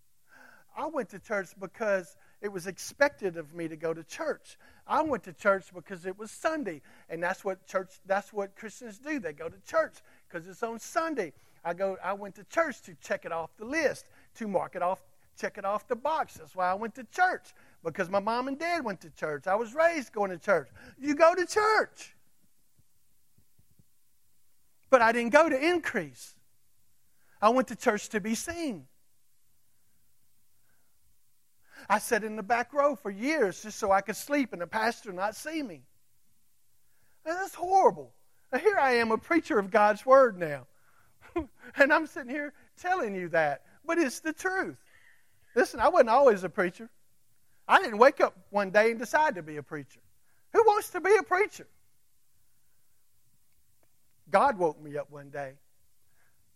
I 0.75 0.87
went 0.87 1.11
to 1.11 1.19
church 1.19 1.49
because 1.61 2.17
it 2.41 2.51
was 2.51 2.67
expected 2.67 3.37
of 3.37 3.53
me 3.53 3.69
to 3.69 3.77
go 3.77 3.93
to 3.93 4.03
church. 4.03 4.59
I 4.87 5.03
went 5.03 5.25
to 5.25 5.35
church 5.35 5.67
because 5.75 6.07
it 6.07 6.19
was 6.19 6.31
Sunday, 6.31 6.81
and 7.11 7.23
that's 7.23 7.45
what 7.45 7.67
church 7.67 7.91
that's 8.07 8.33
what 8.33 8.57
Christians 8.57 8.99
do. 8.99 9.21
They 9.21 9.35
go 9.35 9.51
to 9.51 9.61
church 9.67 9.97
because 10.29 10.49
it's 10.49 10.63
on 10.63 10.79
Sunday. 10.79 11.35
I 11.63 11.75
go 11.75 11.99
I 12.03 12.15
went 12.15 12.35
to 12.37 12.45
church 12.45 12.81
to 12.83 12.95
check 13.03 13.27
it 13.27 13.33
off 13.33 13.51
the 13.59 13.67
list, 13.67 14.07
to 14.37 14.49
mark 14.49 14.77
it 14.77 14.83
off, 14.83 15.03
check 15.39 15.59
it 15.59 15.67
off 15.67 15.87
the 15.89 15.97
box. 15.97 16.35
That's 16.35 16.57
why 16.57 16.71
I 16.71 16.75
went 16.75 16.95
to 16.95 17.05
church 17.05 17.53
because 17.85 18.09
my 18.09 18.21
mom 18.21 18.49
and 18.49 18.59
dad 18.59 18.83
went 18.83 19.03
to 19.03 19.11
church. 19.11 19.47
I 19.47 19.57
was 19.57 19.75
raised 19.75 20.15
going 20.15 20.31
to 20.31 20.39
church. 20.39 20.71
You 20.99 21.15
go 21.15 21.35
to 21.35 21.45
church. 21.45 22.15
But 24.93 25.01
I 25.01 25.11
didn't 25.13 25.33
go 25.33 25.49
to 25.49 25.59
increase. 25.59 26.35
I 27.41 27.49
went 27.49 27.69
to 27.69 27.77
church 27.77 28.11
to 28.11 28.21
be 28.21 28.35
seen. 28.35 28.87
I 31.89 31.99
sat 31.99 32.25
in 32.25 32.37
the 32.37 32.43
back 32.43 32.75
row 32.75 32.95
for 32.95 33.11
years 33.11 33.63
just 33.63 33.79
so 33.79 33.91
I 33.91 34.03
could 34.03 34.17
sleep 34.17 34.53
and 34.53 34.61
the 34.61 34.67
pastor 34.67 35.11
not 35.11 35.35
see 35.35 35.63
me. 35.63 35.81
that's 37.25 37.55
horrible. 37.55 38.13
Now, 38.53 38.59
here 38.59 38.79
I 38.79 38.97
am, 38.97 39.13
a 39.13 39.17
preacher 39.17 39.59
of 39.59 39.71
God's 39.71 40.05
word 40.05 40.39
now. 40.39 40.67
and 41.77 41.91
I'm 41.91 42.07
sitting 42.07 42.29
here 42.29 42.53
telling 42.79 43.15
you 43.15 43.31
that. 43.31 43.63
But 43.87 43.97
it's 43.97 44.21
the 44.21 44.35
truth. 44.35 44.77
Listen, 45.55 45.81
I 45.81 45.89
wasn't 45.89 46.11
always 46.11 46.45
a 46.45 46.51
preacher. 46.51 46.91
I 47.67 47.83
didn't 47.83 47.97
wake 47.97 48.21
up 48.21 48.37
one 48.51 48.69
day 48.69 48.91
and 48.91 49.01
decide 49.01 49.37
to 49.37 49.43
be 49.43 49.57
a 49.57 49.63
preacher. 49.63 50.01
Who 50.53 50.63
wants 50.67 50.91
to 50.91 51.01
be 51.01 51.17
a 51.19 51.23
preacher? 51.23 51.67
God 54.33 54.59
woke 54.59 54.83
me 54.83 54.97
up 54.97 55.11
one 55.11 55.31
day. 55.31 55.53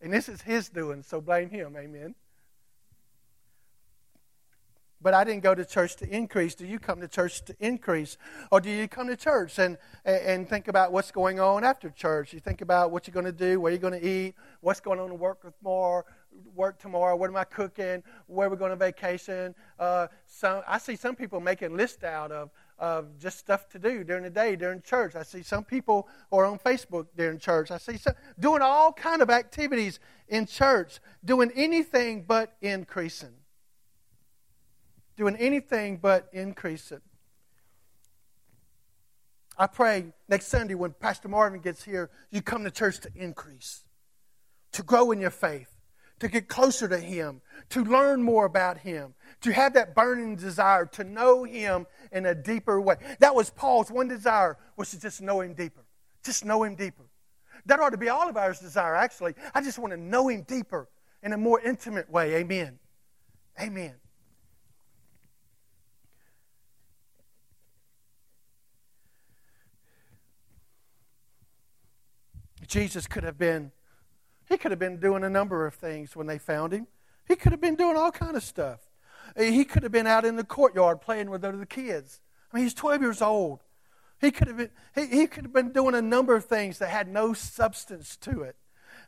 And 0.00 0.12
this 0.12 0.28
is 0.28 0.42
His 0.42 0.68
doing, 0.68 1.02
so 1.02 1.20
blame 1.20 1.50
Him. 1.50 1.76
Amen. 1.76 2.14
but 5.06 5.14
I 5.14 5.22
didn't 5.22 5.44
go 5.44 5.54
to 5.54 5.64
church 5.64 5.94
to 5.96 6.08
increase. 6.08 6.56
Do 6.56 6.66
you 6.66 6.80
come 6.80 7.00
to 7.00 7.06
church 7.06 7.44
to 7.44 7.54
increase? 7.60 8.16
Or 8.50 8.60
do 8.60 8.68
you 8.68 8.88
come 8.88 9.06
to 9.06 9.16
church 9.16 9.56
and, 9.60 9.78
and 10.04 10.48
think 10.48 10.66
about 10.66 10.90
what's 10.90 11.12
going 11.12 11.38
on 11.38 11.62
after 11.62 11.90
church? 11.90 12.32
You 12.32 12.40
think 12.40 12.60
about 12.60 12.90
what 12.90 13.06
you're 13.06 13.12
going 13.12 13.26
to 13.26 13.30
do, 13.30 13.60
where 13.60 13.70
you're 13.70 13.78
going 13.78 14.00
to 14.00 14.04
eat, 14.04 14.34
what's 14.62 14.80
going 14.80 14.98
on 14.98 15.10
to 15.10 15.14
work 15.14 15.44
with 15.44 15.54
more, 15.62 16.06
work 16.56 16.80
tomorrow, 16.80 17.14
what 17.14 17.30
am 17.30 17.36
I 17.36 17.44
cooking, 17.44 18.02
where 18.26 18.50
we're 18.50 18.56
going 18.56 18.72
on 18.72 18.80
vacation. 18.80 19.54
Uh, 19.78 20.08
some, 20.26 20.62
I 20.66 20.78
see 20.78 20.96
some 20.96 21.14
people 21.14 21.38
making 21.38 21.76
lists 21.76 22.02
out 22.02 22.32
of, 22.32 22.50
of 22.78 23.18
just 23.18 23.38
stuff 23.38 23.68
to 23.70 23.78
do 23.78 24.04
during 24.04 24.24
the 24.24 24.30
day, 24.30 24.56
during 24.56 24.82
church. 24.82 25.14
I 25.14 25.22
see 25.22 25.42
some 25.42 25.64
people 25.64 26.08
are 26.30 26.44
on 26.44 26.58
Facebook 26.58 27.06
during 27.16 27.38
church. 27.38 27.70
I 27.70 27.78
see 27.78 27.96
some 27.96 28.14
doing 28.38 28.62
all 28.62 28.92
kind 28.92 29.22
of 29.22 29.30
activities 29.30 29.98
in 30.28 30.46
church, 30.46 31.00
doing 31.24 31.50
anything 31.54 32.24
but 32.26 32.56
increasing. 32.60 33.34
Doing 35.16 35.36
anything 35.36 35.96
but 35.96 36.28
increasing. 36.32 37.00
I 39.58 39.66
pray 39.66 40.12
next 40.28 40.48
Sunday 40.48 40.74
when 40.74 40.92
Pastor 40.92 41.28
Marvin 41.28 41.60
gets 41.60 41.82
here, 41.82 42.10
you 42.30 42.42
come 42.42 42.64
to 42.64 42.70
church 42.70 43.00
to 43.00 43.10
increase, 43.14 43.84
to 44.72 44.82
grow 44.82 45.12
in 45.12 45.20
your 45.20 45.30
faith, 45.30 45.75
to 46.18 46.28
get 46.28 46.48
closer 46.48 46.88
to 46.88 46.98
Him, 46.98 47.42
to 47.70 47.84
learn 47.84 48.22
more 48.22 48.46
about 48.46 48.78
Him, 48.78 49.14
to 49.42 49.52
have 49.52 49.74
that 49.74 49.94
burning 49.94 50.36
desire 50.36 50.86
to 50.86 51.04
know 51.04 51.44
Him 51.44 51.86
in 52.12 52.26
a 52.26 52.34
deeper 52.34 52.80
way. 52.80 52.96
That 53.20 53.34
was 53.34 53.50
Paul's 53.50 53.90
one 53.90 54.08
desire, 54.08 54.56
was 54.76 54.90
to 54.90 55.00
just 55.00 55.20
know 55.20 55.40
Him 55.40 55.54
deeper. 55.54 55.84
Just 56.24 56.44
know 56.44 56.62
Him 56.62 56.74
deeper. 56.74 57.04
That 57.66 57.80
ought 57.80 57.90
to 57.90 57.98
be 57.98 58.08
all 58.08 58.28
of 58.28 58.36
our 58.36 58.52
desire, 58.52 58.94
actually. 58.94 59.34
I 59.54 59.60
just 59.60 59.78
want 59.78 59.92
to 59.92 60.00
know 60.00 60.28
Him 60.28 60.42
deeper 60.42 60.88
in 61.22 61.32
a 61.32 61.36
more 61.36 61.60
intimate 61.60 62.10
way. 62.10 62.36
Amen. 62.36 62.78
Amen. 63.60 63.94
Jesus 72.66 73.06
could 73.06 73.22
have 73.22 73.38
been 73.38 73.70
he 74.48 74.56
could 74.56 74.70
have 74.70 74.78
been 74.78 74.98
doing 74.98 75.24
a 75.24 75.30
number 75.30 75.66
of 75.66 75.74
things 75.74 76.14
when 76.14 76.26
they 76.26 76.38
found 76.38 76.72
him. 76.72 76.86
He 77.26 77.36
could 77.36 77.52
have 77.52 77.60
been 77.60 77.74
doing 77.74 77.96
all 77.96 78.12
kind 78.12 78.36
of 78.36 78.42
stuff. 78.42 78.80
Eh, 79.36 79.50
he 79.50 79.64
could 79.64 79.82
have 79.82 79.92
been 79.92 80.06
out 80.06 80.24
in 80.24 80.36
the 80.36 80.44
courtyard 80.44 81.00
playing 81.00 81.30
with 81.30 81.44
other 81.44 81.66
kids. 81.66 82.20
I 82.52 82.56
mean, 82.56 82.64
he's 82.64 82.74
12 82.74 83.02
years 83.02 83.22
old. 83.22 83.64
He 84.20 84.30
could 84.30 84.48
have 84.48 84.56
been, 84.56 84.70
he, 84.94 85.06
he 85.06 85.26
could 85.26 85.44
have 85.44 85.52
been 85.52 85.72
doing 85.72 85.94
a 85.94 86.02
number 86.02 86.36
of 86.36 86.44
things 86.44 86.78
that 86.78 86.88
had 86.88 87.08
no 87.08 87.32
substance 87.32 88.16
to 88.18 88.42
it. 88.42 88.56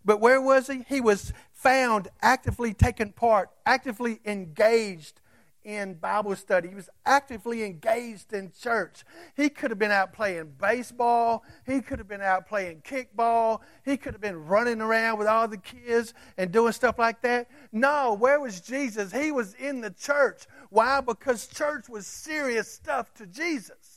But 0.05 0.21
where 0.21 0.41
was 0.41 0.67
he? 0.67 0.85
He 0.89 1.01
was 1.01 1.33
found 1.53 2.09
actively 2.21 2.75
taking 2.75 3.13
part, 3.13 3.51
actively 3.65 4.21
engaged 4.25 5.21
in 5.65 5.95
Bible 5.95 6.37
study. 6.37 6.69
He 6.69 6.75
was 6.75 6.91
actively 7.07 7.65
engaged 7.65 8.33
in 8.33 8.53
church. 8.59 9.05
He 9.37 9.49
could 9.49 9.71
have 9.71 9.79
been 9.79 9.91
out 9.91 10.13
playing 10.13 10.55
baseball. 10.61 11.45
He 11.67 11.81
could 11.81 11.99
have 11.99 12.09
been 12.09 12.23
out 12.23 12.49
playing 12.49 12.83
kickball. 12.83 13.61
He 13.85 13.97
could 13.97 14.15
have 14.15 14.21
been 14.21 14.47
running 14.47 14.81
around 14.81 15.19
with 15.19 15.29
all 15.29 15.49
the 15.49 15.59
kids 15.59 16.15
and 16.37 16.53
doing 16.53 16.73
stuff 16.73 16.99
like 16.99 17.23
that. 17.23 17.49
No, 17.73 18.15
where 18.15 18.41
was 18.41 18.61
Jesus? 18.61 19.13
He 19.13 19.33
was 19.33 19.55
in 19.55 19.81
the 19.81 19.91
church. 19.91 20.47
Why? 20.71 21.01
Because 21.01 21.47
church 21.47 21.89
was 21.89 22.07
serious 22.07 22.71
stuff 22.71 23.13
to 23.15 23.27
Jesus 23.27 23.88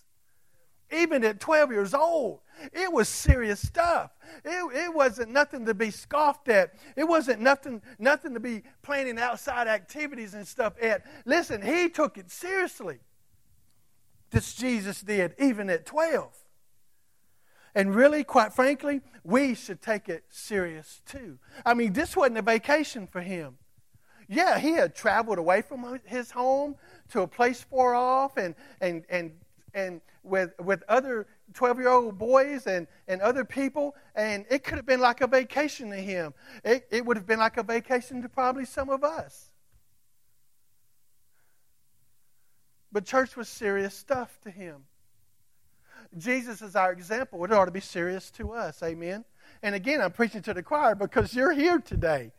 even 0.93 1.23
at 1.23 1.39
12 1.39 1.71
years 1.71 1.93
old. 1.93 2.39
It 2.73 2.91
was 2.91 3.07
serious 3.07 3.59
stuff. 3.59 4.11
It, 4.45 4.75
it 4.75 4.93
wasn't 4.93 5.31
nothing 5.31 5.65
to 5.65 5.73
be 5.73 5.89
scoffed 5.91 6.49
at. 6.49 6.75
It 6.95 7.05
wasn't 7.05 7.41
nothing, 7.41 7.81
nothing 7.97 8.33
to 8.33 8.39
be 8.39 8.63
planning 8.81 9.17
outside 9.17 9.67
activities 9.67 10.33
and 10.33 10.47
stuff 10.47 10.73
at. 10.81 11.05
Listen, 11.25 11.61
he 11.61 11.89
took 11.89 12.17
it 12.17 12.29
seriously. 12.29 12.99
This 14.29 14.53
Jesus 14.53 15.01
did, 15.01 15.35
even 15.39 15.69
at 15.69 15.85
12. 15.85 16.31
And 17.73 17.95
really, 17.95 18.23
quite 18.23 18.53
frankly, 18.53 19.01
we 19.23 19.55
should 19.55 19.81
take 19.81 20.09
it 20.09 20.25
serious 20.29 21.01
too. 21.05 21.39
I 21.65 21.73
mean, 21.73 21.93
this 21.93 22.15
wasn't 22.15 22.37
a 22.37 22.41
vacation 22.41 23.07
for 23.07 23.21
him. 23.21 23.57
Yeah, 24.27 24.59
he 24.59 24.71
had 24.71 24.95
traveled 24.95 25.37
away 25.37 25.61
from 25.61 25.99
his 26.05 26.31
home 26.31 26.75
to 27.09 27.21
a 27.21 27.27
place 27.27 27.61
far 27.63 27.93
off 27.93 28.37
and, 28.37 28.55
and, 28.79 29.03
and 29.09 29.33
and 29.73 30.01
with, 30.23 30.51
with 30.59 30.83
other 30.87 31.27
12 31.53 31.79
year 31.79 31.89
old 31.89 32.17
boys 32.17 32.67
and, 32.67 32.87
and 33.07 33.21
other 33.21 33.45
people, 33.45 33.95
and 34.15 34.45
it 34.49 34.63
could 34.63 34.75
have 34.75 34.85
been 34.85 34.99
like 34.99 35.21
a 35.21 35.27
vacation 35.27 35.89
to 35.89 35.97
him. 35.97 36.33
It, 36.63 36.87
it 36.91 37.05
would 37.05 37.17
have 37.17 37.25
been 37.25 37.39
like 37.39 37.57
a 37.57 37.63
vacation 37.63 38.21
to 38.21 38.29
probably 38.29 38.65
some 38.65 38.89
of 38.89 39.03
us. 39.03 39.51
But 42.91 43.05
church 43.05 43.35
was 43.37 43.47
serious 43.47 43.95
stuff 43.95 44.37
to 44.43 44.51
him. 44.51 44.83
Jesus 46.17 46.61
is 46.61 46.75
our 46.75 46.91
example. 46.91 47.43
It 47.45 47.51
ought 47.53 47.65
to 47.65 47.71
be 47.71 47.79
serious 47.79 48.29
to 48.31 48.51
us. 48.51 48.83
Amen. 48.83 49.23
And 49.63 49.75
again, 49.75 50.01
I'm 50.01 50.11
preaching 50.11 50.41
to 50.43 50.53
the 50.53 50.63
choir 50.63 50.93
because 50.95 51.33
you're 51.33 51.53
here 51.53 51.79
today. 51.79 52.31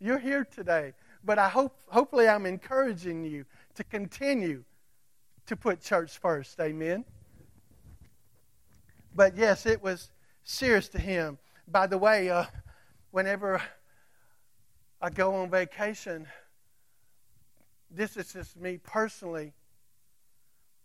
You're 0.00 0.18
here 0.18 0.44
today. 0.44 0.94
But 1.24 1.38
I 1.38 1.48
hope, 1.48 1.76
hopefully, 1.88 2.28
I'm 2.28 2.46
encouraging 2.46 3.24
you 3.24 3.44
to 3.74 3.84
continue 3.84 4.64
to 5.50 5.56
put 5.56 5.80
church 5.80 6.16
first. 6.18 6.60
Amen. 6.60 7.04
But 9.16 9.36
yes, 9.36 9.66
it 9.66 9.82
was 9.82 10.12
serious 10.44 10.88
to 10.90 10.98
him. 11.00 11.38
By 11.66 11.88
the 11.88 11.98
way, 11.98 12.30
uh, 12.30 12.44
whenever 13.10 13.60
I 15.02 15.10
go 15.10 15.34
on 15.34 15.50
vacation, 15.50 16.28
this 17.90 18.16
is 18.16 18.32
just 18.32 18.56
me 18.56 18.78
personally. 18.78 19.52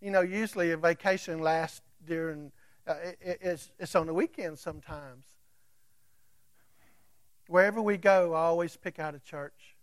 You 0.02 0.10
know, 0.10 0.22
usually 0.22 0.72
a 0.72 0.78
vacation 0.78 1.42
lasts 1.42 1.82
during, 2.04 2.52
uh, 2.88 2.96
it, 3.22 3.38
it's, 3.42 3.72
it's 3.78 3.94
on 3.94 4.08
the 4.08 4.16
weekend 4.16 4.58
sometimes. 4.58 5.26
Wherever 7.46 7.84
we 7.84 7.98
go, 7.98 8.34
I 8.34 8.40
always 8.40 8.76
pick 8.76 8.98
out 8.98 9.14
a 9.14 9.20
church. 9.20 9.75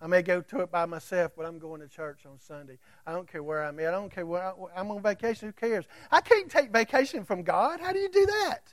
I 0.00 0.06
may 0.06 0.22
go 0.22 0.40
to 0.40 0.60
it 0.60 0.70
by 0.70 0.86
myself, 0.86 1.32
but 1.36 1.44
I'm 1.44 1.58
going 1.58 1.80
to 1.82 1.88
church 1.88 2.20
on 2.24 2.38
Sunday. 2.38 2.78
I 3.06 3.12
don't 3.12 3.30
care 3.30 3.42
where 3.42 3.62
I'm 3.62 3.78
at. 3.80 3.88
I 3.88 3.90
don't 3.90 4.10
care 4.10 4.24
where 4.24 4.42
I, 4.42 4.80
am 4.80 4.90
on 4.90 5.02
vacation. 5.02 5.48
Who 5.48 5.52
cares? 5.52 5.84
I 6.10 6.22
can't 6.22 6.50
take 6.50 6.72
vacation 6.72 7.24
from 7.24 7.42
God. 7.42 7.80
How 7.80 7.92
do 7.92 7.98
you 7.98 8.08
do 8.08 8.24
that? 8.24 8.72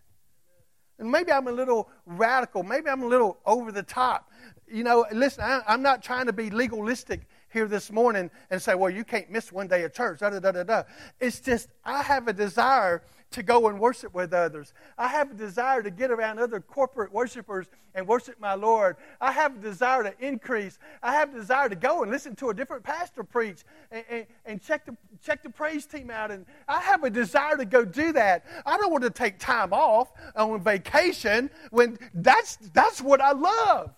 And 0.99 1.11
maybe 1.11 1.31
I'm 1.31 1.47
a 1.47 1.51
little 1.51 1.89
radical. 2.05 2.63
Maybe 2.63 2.89
I'm 2.89 3.03
a 3.03 3.07
little 3.07 3.39
over 3.45 3.71
the 3.71 3.83
top. 3.83 4.31
You 4.67 4.83
know, 4.83 5.05
listen, 5.11 5.43
I, 5.43 5.61
I'm 5.67 5.81
not 5.81 6.01
trying 6.01 6.27
to 6.27 6.33
be 6.33 6.49
legalistic 6.49 7.27
here 7.49 7.67
this 7.67 7.91
morning 7.91 8.29
and 8.49 8.61
say, 8.61 8.75
well, 8.75 8.89
you 8.89 9.03
can't 9.03 9.29
miss 9.29 9.51
one 9.51 9.67
day 9.67 9.83
of 9.83 9.93
church. 9.93 10.19
Da, 10.19 10.29
da, 10.29 10.39
da, 10.39 10.63
da. 10.63 10.83
It's 11.19 11.39
just, 11.39 11.69
I 11.83 12.03
have 12.03 12.27
a 12.27 12.33
desire 12.33 13.03
to 13.31 13.43
go 13.43 13.67
and 13.67 13.79
worship 13.79 14.13
with 14.13 14.33
others. 14.33 14.73
I 14.97 15.07
have 15.07 15.31
a 15.31 15.33
desire 15.33 15.83
to 15.83 15.91
get 15.91 16.11
around 16.11 16.39
other 16.39 16.61
corporate 16.61 17.11
worshipers 17.11 17.67
and 17.93 18.07
worship 18.07 18.39
my 18.39 18.53
Lord. 18.53 18.95
I 19.19 19.31
have 19.31 19.57
a 19.57 19.59
desire 19.59 20.03
to 20.03 20.13
increase. 20.25 20.79
I 21.03 21.13
have 21.13 21.33
a 21.33 21.39
desire 21.39 21.67
to 21.67 21.75
go 21.75 22.03
and 22.03 22.11
listen 22.11 22.35
to 22.37 22.49
a 22.49 22.53
different 22.53 22.83
pastor 22.83 23.23
preach 23.23 23.63
and, 23.91 24.05
and, 24.09 24.25
and 24.45 24.61
check, 24.61 24.85
the, 24.85 24.95
check 25.21 25.43
the 25.43 25.49
praise 25.49 25.85
team 25.85 26.09
out. 26.09 26.31
And 26.31 26.45
I 26.67 26.79
have 26.79 27.03
a 27.03 27.09
desire 27.09 27.57
to 27.57 27.65
go 27.65 27.83
do 27.83 28.13
that. 28.13 28.45
I 28.65 28.77
don't 28.77 28.91
want 28.91 29.03
to 29.03 29.09
take 29.09 29.39
time 29.39 29.73
off 29.73 30.11
on 30.35 30.61
vacation 30.61 31.49
when 31.71 31.97
that's, 32.13 32.57
that's 32.73 33.01
what 33.01 33.19
I 33.19 33.33
love. 33.33 33.93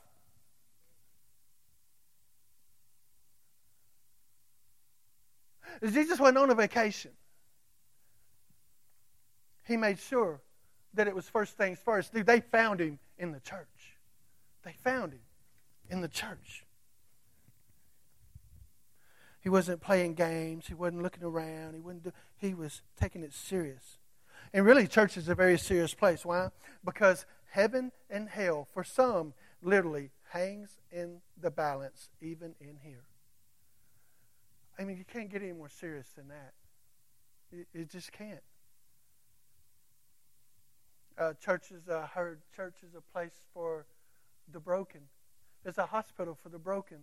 Jesus 5.83 6.19
went 6.19 6.37
on 6.37 6.49
a 6.49 6.55
vacation 6.55 7.11
he 9.69 9.77
made 9.77 9.99
sure 9.99 10.41
that 10.95 11.07
it 11.07 11.15
was 11.15 11.29
first 11.29 11.55
things 11.55 11.77
first. 11.77 12.11
Dude, 12.11 12.25
they 12.25 12.41
found 12.41 12.81
him 12.81 12.97
in 13.19 13.31
the 13.31 13.39
church. 13.39 13.95
They 14.63 14.73
found 14.83 15.13
him 15.13 15.21
in 15.89 16.01
the 16.01 16.07
church. 16.07 16.65
He 19.41 19.47
wasn't 19.47 19.79
playing 19.79 20.15
games. 20.15 20.65
He 20.65 20.73
wasn't 20.73 21.03
looking 21.03 21.23
around. 21.23 21.75
He, 21.75 21.79
wasn't 21.79 22.03
do, 22.05 22.11
he 22.39 22.55
was 22.55 22.81
taking 22.99 23.21
it 23.21 23.31
serious. 23.31 23.99
And 24.53 24.65
really, 24.65 24.87
church 24.87 25.15
is 25.15 25.29
a 25.29 25.35
very 25.35 25.59
serious 25.59 25.93
place. 25.93 26.25
Why? 26.25 26.49
Because 26.83 27.27
heaven 27.51 27.91
and 28.09 28.27
hell, 28.27 28.67
for 28.73 28.83
some, 28.83 29.35
literally 29.61 30.09
hangs 30.31 30.79
in 30.91 31.21
the 31.39 31.51
balance, 31.51 32.09
even 32.21 32.55
in 32.59 32.77
here. 32.81 33.03
I 34.79 34.85
mean, 34.85 34.97
you 34.97 35.03
can't 35.03 35.29
get 35.29 35.41
any 35.41 35.51
more 35.51 35.69
serious 35.69 36.07
than 36.15 36.29
that. 36.29 36.53
It 37.73 37.89
just 37.89 38.11
can't 38.11 38.41
uh, 41.19 41.33
churches 41.33 41.87
uh, 41.89 42.07
heard 42.07 42.39
church 42.55 42.75
is 42.87 42.95
a 42.95 43.01
place 43.01 43.33
for 43.53 43.85
the 44.51 44.59
broken. 44.59 45.01
It's 45.65 45.77
a 45.77 45.85
hospital 45.85 46.37
for 46.41 46.49
the 46.49 46.57
broken. 46.57 46.99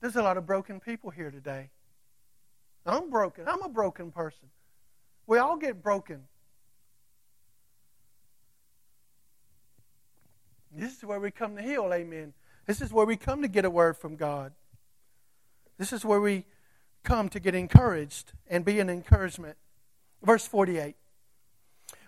There's 0.00 0.16
a 0.16 0.22
lot 0.22 0.36
of 0.36 0.44
broken 0.44 0.78
people 0.78 1.10
here 1.10 1.30
today. 1.30 1.70
I'm 2.84 3.10
broken. 3.10 3.48
I'm 3.48 3.62
a 3.62 3.68
broken 3.68 4.12
person. 4.12 4.48
We 5.26 5.38
all 5.38 5.56
get 5.56 5.82
broken. 5.82 6.24
This 10.70 10.98
is 10.98 11.04
where 11.04 11.18
we 11.18 11.30
come 11.30 11.56
to 11.56 11.62
heal, 11.62 11.90
amen. 11.92 12.34
This 12.66 12.82
is 12.82 12.92
where 12.92 13.06
we 13.06 13.16
come 13.16 13.40
to 13.42 13.48
get 13.48 13.64
a 13.64 13.70
word 13.70 13.96
from 13.96 14.16
God. 14.16 14.52
This 15.78 15.92
is 15.92 16.04
where 16.04 16.20
we 16.20 16.44
come 17.04 17.28
to 17.30 17.40
get 17.40 17.54
encouraged 17.54 18.32
and 18.48 18.64
be 18.64 18.80
an 18.80 18.90
encouragement. 18.90 19.56
Verse 20.22 20.46
48. 20.46 20.96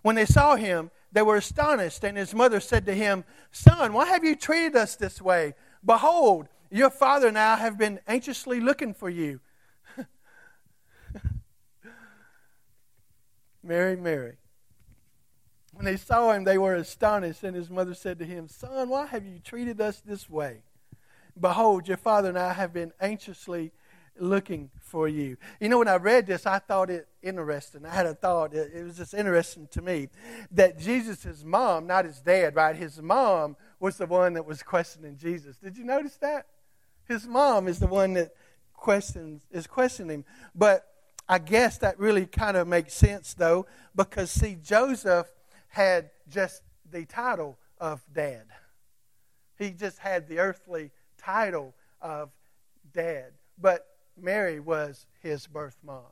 When 0.03 0.17
they 0.17 0.27
saw 0.27 0.57
him, 0.57 0.91
they 1.13 1.23
were 1.23 1.37
astonished, 1.37 2.05
and 2.05 2.19
his 2.19 2.35
mother 2.35 2.61
said 2.61 2.85
to 2.87 2.95
him, 2.95 3.25
Son, 3.51 3.93
why 3.93 4.07
have 4.07 4.25
you 4.25 4.37
treated 4.37 4.77
us 4.77 4.97
this 4.97 5.23
way? 5.23 5.55
Behold, 5.85 6.49
your 6.71 6.91
father 6.91 7.29
and 7.29 7.39
I 7.39 7.57
have 7.57 7.79
been 7.79 8.01
anxiously 8.07 8.61
looking 8.61 8.93
for 8.93 9.09
you. 9.09 9.41
Mary, 13.63 13.97
Mary. 13.97 14.37
When 15.73 15.85
they 15.85 15.97
saw 15.97 16.33
him, 16.33 16.45
they 16.45 16.59
were 16.59 16.75
astonished, 16.75 17.45
and 17.45 17.57
his 17.57 17.71
mother 17.71 17.95
said 17.95 18.19
to 18.19 18.25
him, 18.25 18.49
Son, 18.49 18.89
why 18.89 19.07
have 19.07 19.25
you 19.25 19.39
treated 19.39 19.81
us 19.81 20.01
this 20.01 20.29
way? 20.29 20.63
Behold, 21.41 21.89
your 21.89 21.97
father 21.97 22.29
and 22.29 22.39
I 22.39 22.53
have 22.53 22.73
been 22.73 22.93
anxiously 23.01 23.73
looking 24.19 24.71
for 24.81 25.09
you. 25.09 25.37
You 25.61 25.69
know, 25.69 25.79
when 25.79 25.89
I 25.89 25.97
read 25.97 26.27
this, 26.27 26.47
I 26.47 26.59
thought 26.59 26.91
it 26.91 27.09
interesting. 27.23 27.85
I 27.85 27.95
had 27.95 28.07
a 28.07 28.15
thought, 28.15 28.55
it 28.55 28.85
was 28.85 28.97
just 28.97 29.15
interesting 29.15 29.69
to 29.73 29.83
me 29.83 30.09
that 30.53 30.79
Jesus' 30.79 31.45
mom, 31.45 31.87
not 31.87 32.05
his 32.05 32.21
dad, 32.21 32.57
right? 32.57 32.75
His 32.75 33.01
mom 33.01 33.57
was 33.81 33.97
the 33.97 34.07
one 34.07 34.35
that 34.35 34.45
was 34.45 34.63
questioning 34.63 35.17
Jesus. 35.17 35.57
Did 35.57 35.77
you 35.77 35.85
notice 35.85 36.17
that? 36.17 36.47
His 37.07 37.27
mom 37.27 37.69
is 37.69 37.79
the 37.79 37.87
one 37.87 38.15
that 38.15 38.33
questions 38.75 39.47
is 39.51 39.67
questioning 39.67 40.19
him. 40.19 40.25
But 40.55 40.87
I 41.29 41.39
guess 41.39 41.79
that 41.79 41.99
really 41.99 42.27
kind 42.27 42.57
of 42.57 42.67
makes 42.67 42.95
sense 42.95 43.35
though, 43.35 43.67
because 43.95 44.31
see, 44.31 44.57
Joseph 44.57 45.27
had 45.69 46.11
just 46.29 46.63
the 46.91 47.05
title 47.05 47.59
of 47.79 48.03
dad. 48.13 48.47
He 49.59 49.71
just 49.71 49.99
had 49.99 50.29
the 50.29 50.39
earthly 50.39 50.91
title 51.29 51.75
of 52.01 52.31
dad. 52.93 53.33
But 53.61 53.87
Mary 54.17 54.61
was 54.61 55.07
his 55.23 55.47
birth 55.47 55.77
mom. 55.83 56.05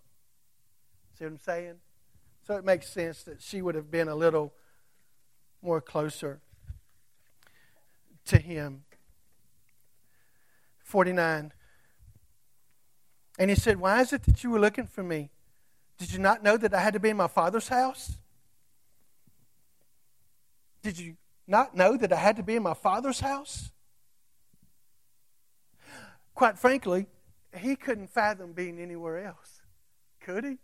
See 1.19 1.25
what 1.25 1.31
I'm 1.33 1.39
saying? 1.39 1.75
So 2.47 2.57
it 2.57 2.65
makes 2.65 2.89
sense 2.89 3.23
that 3.23 3.41
she 3.41 3.63
would 3.63 3.75
have 3.75 3.91
been 3.91 4.09
a 4.09 4.15
little 4.15 4.53
more 5.63 5.81
closer 5.81 6.41
to 8.27 8.39
him. 8.39 8.85
49. 10.85 11.53
And 13.39 13.51
he 13.51 13.57
said, 13.57 13.79
Why 13.79 14.01
is 14.01 14.13
it 14.13 14.25
that 14.25 14.45
you 14.45 14.51
were 14.51 14.61
looking 14.61 14.87
for 14.87 15.03
me? 15.03 15.31
Did 15.99 16.13
you 16.13 16.19
not 16.19 16.43
know 16.43 16.57
that 16.59 16.75
I 16.75 16.81
had 16.81 16.93
to 16.93 17.01
be 17.01 17.09
in 17.09 17.17
my 17.17 17.27
father's 17.27 17.69
house? 17.69 18.19
Did 20.83 20.99
you 20.99 21.17
not 21.47 21.75
know 21.75 21.97
that 21.97 22.13
I 22.13 22.17
had 22.17 22.37
to 22.37 22.43
be 22.43 22.57
in 22.57 22.63
my 22.63 22.75
father's 22.75 23.21
house? 23.21 23.71
Quite 26.37 26.59
frankly, 26.59 27.07
he 27.57 27.75
couldn't 27.77 28.11
fathom 28.11 28.53
being 28.53 28.79
anywhere 28.79 29.25
else. 29.25 29.63
Could 30.21 30.45
he? 30.45 30.59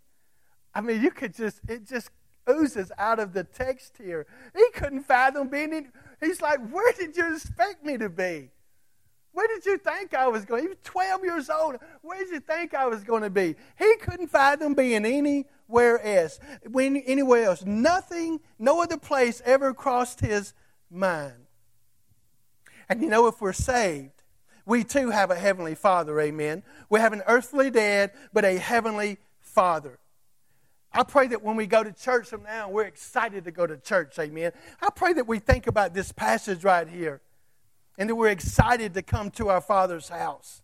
I 0.75 0.83
mean, 0.83 1.03
you 1.03 1.11
could 1.11 1.35
just, 1.35 1.61
it 1.67 1.87
just 1.87 2.11
oozes 2.49 2.93
out 2.99 3.19
of 3.19 3.33
the 3.33 3.43
text 3.43 3.97
here. 3.97 4.27
He 4.55 4.65
couldn't 4.75 5.05
fathom 5.05 5.49
being 5.49 5.73
in, 5.73 5.89
he's 6.21 6.43
like, 6.43 6.61
where 6.71 6.93
did 6.93 7.17
you 7.17 7.35
expect 7.35 7.85
me 7.85 7.97
to 7.97 8.11
be? 8.11 8.51
Where 9.33 9.49
did 9.49 9.65
you 9.65 9.79
think 9.79 10.13
I 10.13 10.29
was 10.29 10.45
going? 10.45 10.63
He 10.63 10.69
was 10.69 10.77
12 10.85 11.25
years 11.25 11.49
old. 11.49 11.77
Where 12.03 12.19
did 12.19 12.29
you 12.29 12.41
think 12.41 12.75
I 12.75 12.87
was 12.87 13.03
going 13.03 13.23
to 13.23 13.31
be? 13.31 13.55
He 13.79 13.97
couldn't 14.03 14.29
fathom 14.29 14.75
being 14.75 15.07
anywhere 15.07 16.05
else. 16.05 16.39
When, 16.71 16.99
anywhere 16.99 17.45
else. 17.45 17.65
Nothing, 17.65 18.41
no 18.59 18.83
other 18.83 18.99
place 18.99 19.41
ever 19.47 19.73
crossed 19.73 20.21
his 20.21 20.53
mind. 20.91 21.47
And 22.91 23.01
you 23.01 23.09
know, 23.09 23.27
if 23.27 23.41
we're 23.41 23.55
saved, 23.55 24.22
we 24.64 24.85
too 24.85 25.11
have 25.11 25.31
a 25.31 25.35
heavenly 25.35 25.75
Father, 25.75 26.18
amen. 26.20 26.62
We 26.88 27.01
have 27.01 27.12
an 27.12 27.22
earthly 27.27 27.70
dad, 27.70 28.12
but 28.33 28.44
a 28.44 28.59
heavenly 28.59 29.18
Father. 29.40 29.98
I 30.92 31.03
pray 31.05 31.27
that 31.29 31.42
when 31.42 31.57
we 31.57 31.66
go 31.66 31.83
to 31.83 31.92
church 31.92 32.29
from 32.29 32.42
now, 32.42 32.68
we're 32.68 32.85
excited 32.85 33.44
to 33.44 33.51
go 33.51 33.66
to 33.66 33.77
church, 33.77 34.18
amen. 34.18 34.53
I 34.81 34.90
pray 34.94 35.14
that 35.14 35.27
we 35.27 35.38
think 35.38 35.66
about 35.66 35.94
this 35.94 36.12
passage 36.12 36.64
right 36.64 36.87
here 36.87 37.22
and 37.98 38.11
that 38.11 38.14
we're 38.14 38.29
excited 38.29 38.94
to 38.94 39.03
come 39.03 39.31
to 39.33 39.48
our 39.48 39.61
Father's 39.61 40.09
house. 40.09 40.62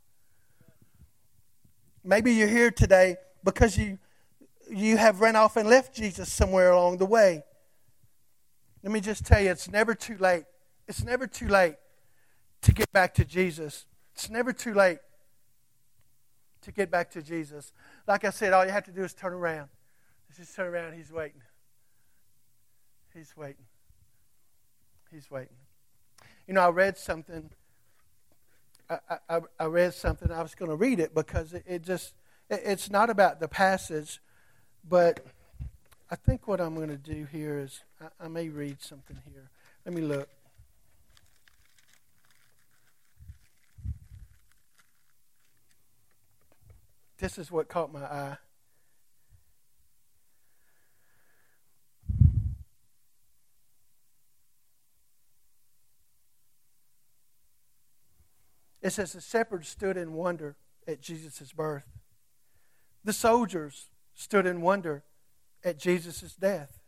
Maybe 2.04 2.34
you're 2.34 2.48
here 2.48 2.70
today 2.70 3.16
because 3.42 3.76
you, 3.76 3.98
you 4.70 4.96
have 4.96 5.20
run 5.20 5.34
off 5.34 5.56
and 5.56 5.68
left 5.68 5.94
Jesus 5.94 6.32
somewhere 6.32 6.70
along 6.70 6.98
the 6.98 7.06
way. 7.06 7.42
Let 8.82 8.92
me 8.92 9.00
just 9.00 9.26
tell 9.26 9.40
you, 9.40 9.50
it's 9.50 9.68
never 9.68 9.94
too 9.94 10.16
late. 10.18 10.44
It's 10.86 11.04
never 11.04 11.26
too 11.26 11.48
late 11.48 11.74
to 12.62 12.72
get 12.72 12.92
back 12.92 13.14
to 13.14 13.24
Jesus. 13.24 13.86
It's 14.14 14.30
never 14.30 14.52
too 14.52 14.74
late 14.74 14.98
to 16.62 16.72
get 16.72 16.90
back 16.90 17.10
to 17.12 17.22
Jesus. 17.22 17.72
Like 18.06 18.24
I 18.24 18.30
said, 18.30 18.52
all 18.52 18.64
you 18.64 18.72
have 18.72 18.84
to 18.84 18.92
do 18.92 19.02
is 19.04 19.14
turn 19.14 19.32
around. 19.32 19.68
Just 20.36 20.54
turn 20.54 20.66
around. 20.66 20.94
He's 20.94 21.10
waiting. 21.10 21.40
He's 23.14 23.36
waiting. 23.36 23.64
He's 25.10 25.30
waiting. 25.30 25.56
You 26.46 26.54
know, 26.54 26.60
I 26.60 26.68
read 26.68 26.96
something. 26.96 27.50
I, 28.88 28.98
I, 29.28 29.40
I 29.58 29.64
read 29.64 29.94
something. 29.94 30.30
I 30.30 30.42
was 30.42 30.54
going 30.54 30.70
to 30.70 30.76
read 30.76 31.00
it 31.00 31.14
because 31.14 31.52
it, 31.52 31.64
it 31.66 31.82
just, 31.82 32.14
it, 32.48 32.60
it's 32.64 32.90
not 32.90 33.10
about 33.10 33.40
the 33.40 33.48
passage, 33.48 34.20
but 34.88 35.26
I 36.10 36.16
think 36.16 36.46
what 36.48 36.60
I'm 36.60 36.74
going 36.74 36.88
to 36.88 36.96
do 36.96 37.26
here 37.30 37.58
is 37.58 37.82
I, 38.00 38.26
I 38.26 38.28
may 38.28 38.48
read 38.48 38.80
something 38.80 39.18
here. 39.30 39.50
Let 39.84 39.94
me 39.94 40.02
look. 40.02 40.28
This 47.18 47.36
is 47.36 47.50
what 47.50 47.68
caught 47.68 47.92
my 47.92 48.04
eye. 48.04 48.36
It 58.80 58.90
says 58.90 59.12
the 59.12 59.20
shepherds 59.20 59.68
stood 59.68 59.96
in 59.96 60.12
wonder 60.12 60.56
at 60.86 61.00
Jesus' 61.00 61.52
birth. 61.52 61.84
The 63.04 63.12
soldiers 63.12 63.88
stood 64.14 64.46
in 64.46 64.60
wonder 64.60 65.02
at 65.64 65.78
Jesus' 65.78 66.36
death. 66.36 66.78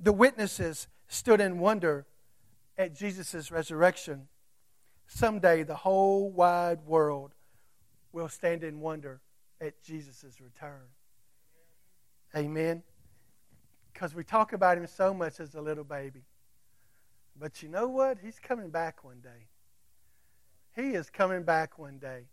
The 0.00 0.12
witnesses 0.12 0.88
stood 1.06 1.40
in 1.40 1.60
wonder 1.60 2.06
at 2.76 2.96
Jesus' 2.96 3.52
resurrection. 3.52 4.26
Someday 5.06 5.62
the 5.62 5.76
whole 5.76 6.30
wide 6.30 6.80
world 6.84 7.34
will 8.12 8.28
stand 8.28 8.64
in 8.64 8.80
wonder 8.80 9.20
at 9.62 9.82
Jesus' 9.82 10.40
return. 10.40 10.88
Amen. 12.36 12.82
Because 13.92 14.14
we 14.14 14.24
talk 14.24 14.52
about 14.52 14.76
him 14.76 14.86
so 14.86 15.14
much 15.14 15.38
as 15.38 15.54
a 15.54 15.60
little 15.60 15.84
baby. 15.84 16.24
But 17.38 17.62
you 17.62 17.68
know 17.68 17.88
what? 17.88 18.18
He's 18.22 18.38
coming 18.38 18.70
back 18.70 19.04
one 19.04 19.20
day. 19.20 19.48
He 20.74 20.94
is 20.94 21.10
coming 21.10 21.44
back 21.44 21.78
one 21.78 21.98
day. 21.98 22.24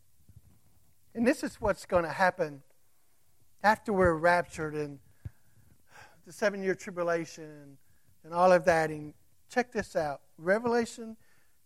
And 1.13 1.27
this 1.27 1.43
is 1.43 1.61
what's 1.61 1.85
going 1.85 2.03
to 2.03 2.11
happen 2.11 2.63
after 3.63 3.93
we're 3.93 4.13
raptured 4.13 4.73
and 4.73 4.99
the 6.25 6.31
seven 6.31 6.63
year 6.63 6.75
tribulation 6.75 7.77
and 8.23 8.33
all 8.33 8.51
of 8.51 8.65
that. 8.65 8.89
And 8.89 9.13
check 9.49 9.71
this 9.71 9.95
out 9.95 10.21
Revelation 10.37 11.17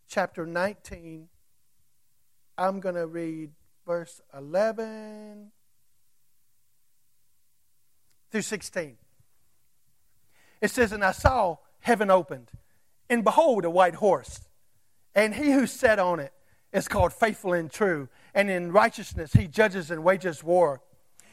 chapter 0.08 0.46
19. 0.46 1.28
I'm 2.58 2.80
going 2.80 2.96
to 2.96 3.08
read 3.08 3.52
verse 3.86 4.22
11 4.38 5.52
through 8.32 8.42
16. 8.42 8.98
It 10.62 10.72
says, 10.72 10.92
And 10.92 11.04
I 11.04 11.12
saw 11.12 11.58
heaven 11.82 12.10
opened, 12.10 12.50
and 13.10 13.24
behold, 13.24 13.66
a 13.66 13.70
white 13.70 13.96
horse. 13.96 14.42
And 15.14 15.36
he 15.36 15.52
who 15.52 15.68
sat 15.68 16.00
on 16.00 16.20
it 16.20 16.34
is 16.72 16.88
called 16.88 17.14
faithful 17.14 17.54
and 17.54 17.72
true. 17.72 18.10
And 18.34 18.50
in 18.50 18.72
righteousness 18.72 19.34
he 19.34 19.48
judges 19.48 19.92
and 19.92 20.04
wages 20.04 20.44
war. 20.44 20.82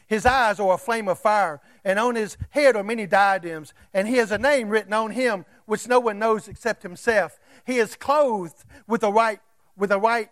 His 0.05 0.25
eyes 0.25 0.59
are 0.59 0.73
a 0.73 0.77
flame 0.77 1.07
of 1.07 1.19
fire, 1.19 1.61
and 1.85 1.97
on 1.97 2.15
his 2.15 2.35
head 2.49 2.75
are 2.75 2.83
many 2.83 3.07
diadems. 3.07 3.73
And 3.93 4.07
he 4.07 4.17
has 4.17 4.31
a 4.31 4.37
name 4.37 4.67
written 4.67 4.91
on 4.91 5.11
him 5.11 5.45
which 5.65 5.87
no 5.87 6.01
one 6.01 6.19
knows 6.19 6.49
except 6.49 6.83
himself. 6.83 7.39
He 7.65 7.77
is 7.77 7.95
clothed 7.95 8.65
with 8.87 9.03
a 9.03 9.11
right, 9.11 9.39
with 9.77 9.91
a 9.91 9.97
right, 9.97 10.29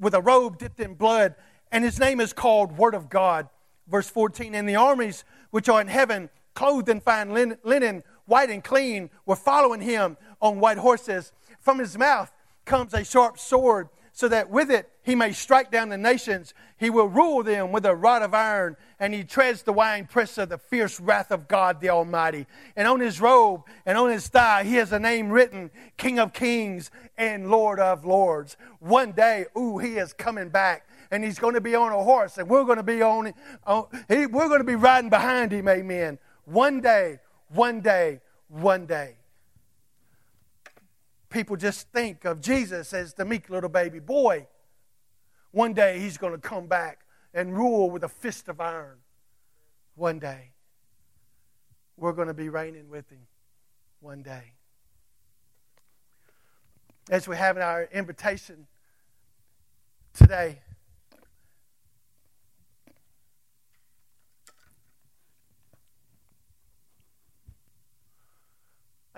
with 0.00 0.14
a 0.14 0.22
robe 0.22 0.58
dipped 0.58 0.80
in 0.80 0.94
blood, 0.94 1.34
and 1.70 1.84
his 1.84 1.98
name 1.98 2.20
is 2.20 2.32
called 2.32 2.76
Word 2.78 2.94
of 2.94 3.08
God. 3.08 3.48
Verse 3.86 4.10
14, 4.10 4.54
and 4.54 4.68
the 4.68 4.76
armies 4.76 5.24
which 5.50 5.68
are 5.68 5.80
in 5.80 5.88
heaven, 5.88 6.28
clothed 6.54 6.88
in 6.88 7.00
fine 7.00 7.32
linen, 7.32 8.02
white 8.26 8.50
and 8.50 8.62
clean, 8.62 9.10
were 9.24 9.36
following 9.36 9.80
him 9.80 10.16
on 10.42 10.60
white 10.60 10.78
horses. 10.78 11.32
From 11.60 11.78
his 11.78 11.96
mouth 11.96 12.30
comes 12.64 12.92
a 12.92 13.04
sharp 13.04 13.38
sword, 13.38 13.88
so 14.12 14.28
that 14.28 14.50
with 14.50 14.70
it 14.70 14.90
he 15.02 15.14
may 15.14 15.32
strike 15.32 15.70
down 15.70 15.88
the 15.88 15.96
nations. 15.96 16.52
He 16.76 16.90
will 16.90 17.08
rule 17.08 17.42
them 17.42 17.70
with 17.72 17.86
a 17.86 17.94
rod 17.94 18.20
of 18.22 18.34
iron, 18.34 18.76
and 18.98 19.14
he 19.14 19.22
treads 19.22 19.62
the 19.62 19.72
winepress 19.72 20.36
of 20.38 20.48
the 20.48 20.58
fierce 20.58 20.98
wrath 20.98 21.30
of 21.30 21.46
God 21.48 21.80
the 21.80 21.88
Almighty. 21.88 22.46
And 22.76 22.88
on 22.88 23.00
his 23.00 23.20
robe 23.20 23.62
and 23.86 23.96
on 23.96 24.10
his 24.10 24.26
thigh 24.26 24.64
he 24.64 24.74
has 24.74 24.92
a 24.92 24.98
name 24.98 25.30
written 25.30 25.70
King 25.96 26.18
of 26.18 26.32
Kings 26.32 26.90
and 27.16 27.48
Lord 27.48 27.78
of 27.78 28.04
Lords. 28.04 28.56
One 28.80 29.12
day, 29.12 29.46
ooh, 29.56 29.78
he 29.78 29.98
is 29.98 30.12
coming 30.12 30.48
back 30.48 30.87
and 31.10 31.24
he's 31.24 31.38
going 31.38 31.54
to 31.54 31.60
be 31.60 31.74
on 31.74 31.92
a 31.92 32.02
horse, 32.02 32.38
and 32.38 32.48
we're 32.48 32.64
going 32.64 32.76
to 32.76 32.82
be 32.82 33.02
on, 33.02 33.32
on 33.66 33.86
he, 34.08 34.26
we're 34.26 34.48
going 34.48 34.60
to 34.60 34.64
be 34.64 34.74
riding 34.74 35.10
behind 35.10 35.52
him, 35.52 35.68
amen. 35.68 36.18
One 36.44 36.80
day, 36.80 37.18
one 37.48 37.80
day, 37.80 38.20
one 38.48 38.86
day. 38.86 39.16
People 41.30 41.56
just 41.56 41.88
think 41.92 42.24
of 42.24 42.40
Jesus 42.40 42.92
as 42.92 43.14
the 43.14 43.24
meek 43.24 43.50
little 43.50 43.68
baby 43.68 43.98
boy. 43.98 44.46
One 45.50 45.74
day 45.74 45.98
he's 45.98 46.16
going 46.16 46.32
to 46.32 46.38
come 46.38 46.66
back 46.66 47.00
and 47.34 47.56
rule 47.56 47.90
with 47.90 48.04
a 48.04 48.08
fist 48.08 48.48
of 48.48 48.60
iron. 48.60 48.98
One 49.94 50.18
day. 50.18 50.52
We're 51.96 52.12
going 52.12 52.28
to 52.28 52.34
be 52.34 52.48
reigning 52.48 52.88
with 52.88 53.10
him 53.10 53.26
one 54.00 54.22
day. 54.22 54.52
As 57.10 57.26
we 57.26 57.36
have 57.36 57.56
in 57.56 57.62
our 57.62 57.88
invitation 57.92 58.66
today, 60.12 60.60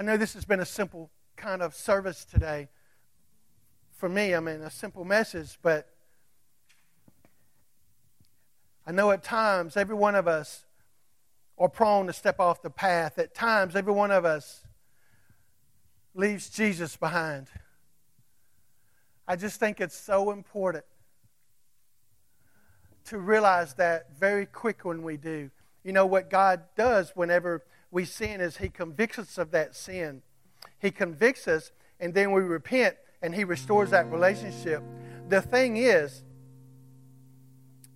I 0.01 0.03
know 0.03 0.16
this 0.16 0.32
has 0.32 0.46
been 0.46 0.61
a 0.61 0.64
simple 0.64 1.11
kind 1.36 1.61
of 1.61 1.74
service 1.74 2.24
today 2.24 2.70
for 3.98 4.09
me. 4.09 4.34
I 4.34 4.40
mean, 4.40 4.62
a 4.62 4.70
simple 4.70 5.05
message, 5.05 5.59
but 5.61 5.90
I 8.86 8.92
know 8.92 9.11
at 9.11 9.22
times 9.22 9.76
every 9.76 9.94
one 9.94 10.14
of 10.14 10.26
us 10.26 10.64
are 11.59 11.68
prone 11.68 12.07
to 12.07 12.14
step 12.14 12.40
off 12.40 12.62
the 12.62 12.70
path. 12.70 13.18
At 13.18 13.34
times, 13.34 13.76
every 13.76 13.92
one 13.92 14.11
of 14.11 14.24
us 14.24 14.62
leaves 16.14 16.48
Jesus 16.48 16.96
behind. 16.96 17.48
I 19.28 19.36
just 19.36 19.61
think 19.61 19.82
it's 19.82 20.01
so 20.01 20.30
important 20.30 20.86
to 23.05 23.18
realize 23.18 23.74
that 23.74 24.18
very 24.18 24.46
quick 24.46 24.86
when 24.86 25.03
we 25.03 25.18
do. 25.18 25.51
You 25.84 25.92
know, 25.92 26.07
what 26.07 26.30
God 26.30 26.62
does 26.74 27.12
whenever 27.14 27.64
we 27.91 28.05
sin 28.05 28.41
is 28.41 28.59
He 28.59 28.68
convicts 28.68 29.18
us 29.18 29.38
of 29.38 29.51
that 29.51 29.74
sin. 29.74 30.22
He 30.78 30.91
convicts 30.91 31.49
us, 31.49 31.72
and 31.99 32.14
then 32.14 32.32
we 32.32 32.43
repent, 32.43 32.97
and 33.22 33.34
He 33.34 33.45
restores 33.45 33.91
that 33.91 34.11
relationship. 34.11 34.82
The 35.28 35.43
thing 35.43 35.76
is, 35.76 36.22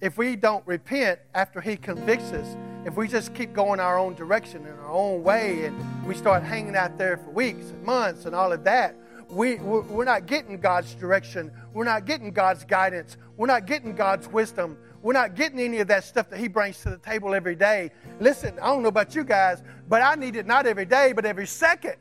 if 0.00 0.18
we 0.18 0.36
don't 0.36 0.66
repent 0.66 1.20
after 1.34 1.60
He 1.60 1.76
convicts 1.76 2.32
us, 2.32 2.56
if 2.84 2.96
we 2.96 3.08
just 3.08 3.34
keep 3.34 3.54
going 3.54 3.80
our 3.80 3.98
own 3.98 4.14
direction 4.14 4.66
in 4.66 4.72
our 4.72 4.90
own 4.90 5.22
way 5.22 5.64
and 5.64 6.06
we 6.06 6.14
start 6.14 6.42
hanging 6.42 6.76
out 6.76 6.98
there 6.98 7.16
for 7.16 7.30
weeks 7.30 7.70
and 7.70 7.82
months 7.82 8.26
and 8.26 8.34
all 8.34 8.52
of 8.52 8.62
that, 8.64 8.94
we, 9.30 9.56
we're 9.56 10.04
not 10.04 10.26
getting 10.26 10.60
God's 10.60 10.94
direction. 10.94 11.50
We're 11.72 11.84
not 11.84 12.04
getting 12.04 12.30
God's 12.30 12.64
guidance. 12.64 13.16
We're 13.36 13.46
not 13.46 13.66
getting 13.66 13.94
God's 13.94 14.28
wisdom. 14.28 14.76
We're 15.04 15.12
not 15.12 15.34
getting 15.34 15.60
any 15.60 15.80
of 15.80 15.88
that 15.88 16.02
stuff 16.02 16.30
that 16.30 16.38
He 16.38 16.48
brings 16.48 16.80
to 16.80 16.88
the 16.88 16.96
table 16.96 17.34
every 17.34 17.54
day. 17.54 17.90
Listen, 18.20 18.58
I 18.58 18.68
don't 18.68 18.82
know 18.82 18.88
about 18.88 19.14
you 19.14 19.22
guys, 19.22 19.62
but 19.86 20.00
I 20.00 20.14
need 20.14 20.34
it 20.34 20.46
not 20.46 20.66
every 20.66 20.86
day, 20.86 21.12
but 21.12 21.26
every 21.26 21.46
second. 21.46 21.96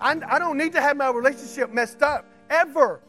I, 0.00 0.20
I 0.26 0.40
don't 0.40 0.58
need 0.58 0.72
to 0.72 0.80
have 0.80 0.96
my 0.96 1.10
relationship 1.10 1.72
messed 1.72 2.02
up 2.02 2.26
ever. 2.50 3.00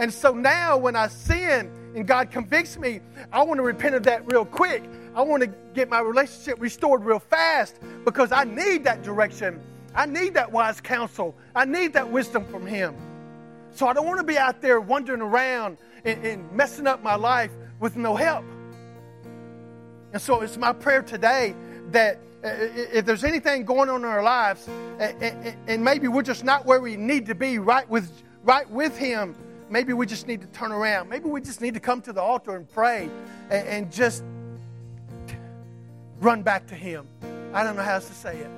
And 0.00 0.12
so 0.12 0.34
now 0.34 0.76
when 0.76 0.96
I 0.96 1.06
sin 1.06 1.70
and 1.94 2.04
God 2.04 2.32
convicts 2.32 2.76
me, 2.76 2.98
I 3.32 3.44
want 3.44 3.58
to 3.58 3.62
repent 3.62 3.94
of 3.94 4.02
that 4.02 4.26
real 4.26 4.44
quick. 4.44 4.82
I 5.14 5.22
want 5.22 5.44
to 5.44 5.52
get 5.72 5.88
my 5.88 6.00
relationship 6.00 6.60
restored 6.60 7.04
real 7.04 7.20
fast 7.20 7.78
because 8.04 8.32
I 8.32 8.42
need 8.42 8.82
that 8.84 9.04
direction. 9.04 9.60
I 9.94 10.06
need 10.06 10.34
that 10.34 10.50
wise 10.50 10.80
counsel. 10.80 11.32
I 11.54 11.64
need 11.64 11.92
that 11.92 12.10
wisdom 12.10 12.44
from 12.46 12.66
Him. 12.66 12.96
So 13.70 13.86
I 13.86 13.92
don't 13.92 14.06
want 14.06 14.18
to 14.18 14.26
be 14.26 14.36
out 14.36 14.60
there 14.60 14.80
wandering 14.80 15.20
around 15.20 15.78
and, 16.04 16.26
and 16.26 16.52
messing 16.52 16.88
up 16.88 17.00
my 17.00 17.14
life 17.14 17.52
with 17.80 17.96
no 17.96 18.14
help. 18.14 18.44
And 20.12 20.22
so 20.22 20.42
it's 20.42 20.56
my 20.56 20.72
prayer 20.72 21.02
today 21.02 21.54
that 21.90 22.18
uh, 22.44 22.50
if 22.92 23.04
there's 23.04 23.24
anything 23.24 23.64
going 23.64 23.88
on 23.88 24.00
in 24.02 24.04
our 24.04 24.22
lives, 24.22 24.68
and 24.98 25.82
maybe 25.82 26.08
we're 26.08 26.22
just 26.22 26.44
not 26.44 26.66
where 26.66 26.80
we 26.80 26.96
need 26.96 27.26
to 27.26 27.34
be 27.34 27.58
right 27.58 27.88
with, 27.88 28.10
right 28.42 28.68
with 28.70 28.96
Him, 28.96 29.34
maybe 29.70 29.92
we 29.92 30.06
just 30.06 30.28
need 30.28 30.40
to 30.40 30.46
turn 30.48 30.70
around. 30.70 31.08
Maybe 31.08 31.28
we 31.28 31.40
just 31.40 31.60
need 31.60 31.74
to 31.74 31.80
come 31.80 32.00
to 32.02 32.12
the 32.12 32.20
altar 32.20 32.54
and 32.56 32.70
pray 32.70 33.08
and 33.50 33.90
just 33.90 34.22
run 36.20 36.42
back 36.42 36.66
to 36.68 36.74
Him. 36.74 37.08
I 37.52 37.64
don't 37.64 37.76
know 37.76 37.82
how 37.82 37.94
else 37.94 38.08
to 38.08 38.14
say 38.14 38.36
it, 38.38 38.50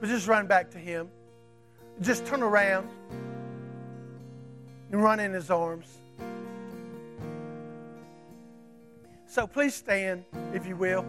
but 0.00 0.08
just 0.08 0.28
run 0.28 0.46
back 0.46 0.70
to 0.72 0.78
Him. 0.78 1.08
Just 2.00 2.26
turn 2.26 2.42
around 2.42 2.88
and 4.92 5.02
run 5.02 5.18
in 5.18 5.32
His 5.32 5.50
arms. 5.50 5.86
So 9.30 9.46
please 9.46 9.74
stand, 9.74 10.24
if 10.54 10.66
you 10.66 10.74
will. 10.74 11.04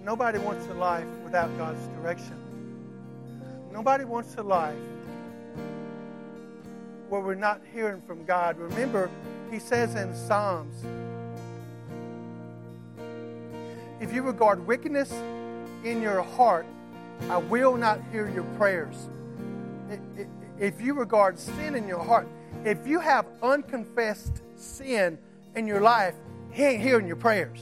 Nobody 0.00 0.38
wants 0.38 0.64
a 0.68 0.74
life 0.74 1.04
without 1.24 1.54
God's 1.58 1.84
direction. 1.88 2.36
Nobody 3.72 4.04
wants 4.04 4.36
a 4.36 4.44
life 4.44 4.76
where 7.08 7.20
we're 7.20 7.34
not 7.34 7.60
hearing 7.74 8.00
from 8.00 8.24
God. 8.24 8.56
Remember, 8.56 9.10
He 9.50 9.58
says 9.58 9.96
in 9.96 10.14
Psalms, 10.14 10.76
if 14.00 14.12
you 14.12 14.22
regard 14.22 14.64
wickedness 14.64 15.12
in 15.82 16.00
your 16.00 16.22
heart, 16.22 16.64
I 17.28 17.38
will 17.38 17.76
not 17.76 18.00
hear 18.12 18.30
your 18.30 18.44
prayers. 18.56 19.08
If 20.58 20.80
you 20.80 20.94
regard 20.94 21.38
sin 21.38 21.74
in 21.74 21.86
your 21.86 22.02
heart, 22.02 22.26
if 22.64 22.86
you 22.86 22.98
have 23.00 23.26
unconfessed 23.42 24.42
sin 24.56 25.18
in 25.54 25.66
your 25.66 25.80
life, 25.80 26.14
He 26.50 26.62
ain't 26.62 26.82
hearing 26.82 27.06
your 27.06 27.16
prayers. 27.16 27.60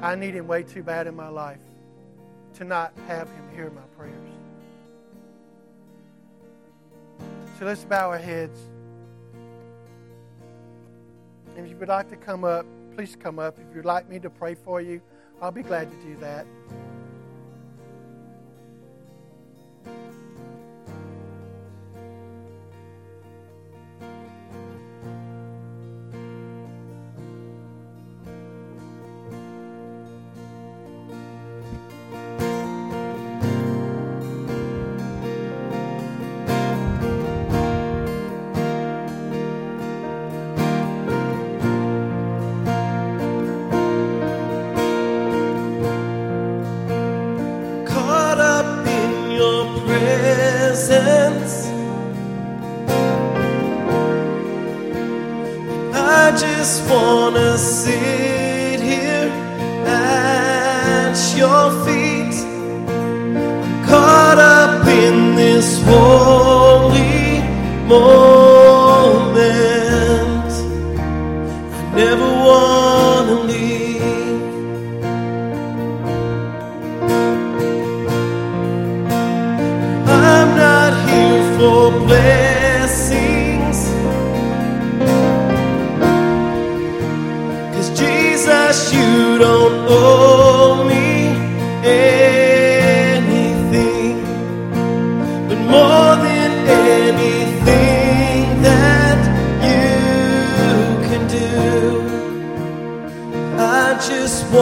I 0.00 0.14
need 0.14 0.34
Him 0.34 0.46
way 0.46 0.62
too 0.62 0.82
bad 0.82 1.06
in 1.06 1.14
my 1.14 1.28
life 1.28 1.60
to 2.54 2.64
not 2.64 2.92
have 3.06 3.28
Him 3.28 3.44
hear 3.54 3.70
my 3.70 3.82
prayers. 3.96 4.14
So 7.58 7.66
let's 7.66 7.84
bow 7.84 8.10
our 8.10 8.18
heads. 8.18 8.58
And 11.56 11.64
if 11.64 11.70
you 11.70 11.76
would 11.76 11.88
like 11.88 12.10
to 12.10 12.16
come 12.16 12.44
up, 12.44 12.66
please 12.94 13.16
come 13.16 13.38
up. 13.38 13.58
If 13.58 13.74
you'd 13.74 13.84
like 13.84 14.08
me 14.08 14.18
to 14.20 14.30
pray 14.30 14.54
for 14.54 14.80
you, 14.80 15.00
I'll 15.42 15.50
be 15.50 15.62
glad 15.62 15.90
to 15.90 15.96
do 16.06 16.16
that. 16.20 16.46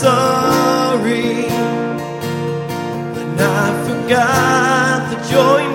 sorry. 0.00 1.44
And 3.20 3.38
I 3.38 3.66
forgot 3.86 4.98
that 5.10 5.22
you're 5.30 5.69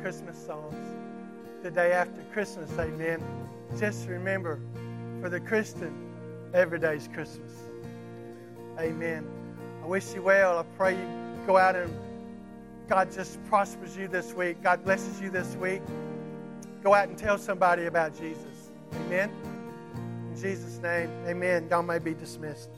Christmas 0.00 0.38
songs, 0.38 0.74
the 1.62 1.70
day 1.70 1.92
after 1.92 2.22
Christmas, 2.32 2.70
amen, 2.78 3.22
just 3.78 4.08
remember 4.08 4.60
for 5.20 5.28
the 5.28 5.40
Christian, 5.40 5.92
every 6.54 6.78
day 6.78 6.96
is 6.96 7.08
Christmas. 7.12 7.52
Amen. 8.78 9.26
I 9.82 9.86
wish 9.86 10.14
you 10.14 10.22
well. 10.22 10.58
I 10.58 10.62
pray 10.76 10.94
you 10.96 11.08
go 11.46 11.56
out 11.56 11.74
and 11.74 11.92
God 12.88 13.12
just 13.12 13.44
prospers 13.46 13.96
you 13.96 14.08
this 14.08 14.32
week. 14.32 14.62
God 14.62 14.84
blesses 14.84 15.20
you 15.20 15.30
this 15.30 15.56
week. 15.56 15.82
Go 16.82 16.94
out 16.94 17.08
and 17.08 17.18
tell 17.18 17.36
somebody 17.36 17.86
about 17.86 18.18
Jesus. 18.18 18.70
Amen. 18.94 19.30
In 20.30 20.40
Jesus' 20.40 20.78
name, 20.78 21.10
amen. 21.26 21.66
Y'all 21.68 21.82
may 21.82 21.98
be 21.98 22.14
dismissed. 22.14 22.70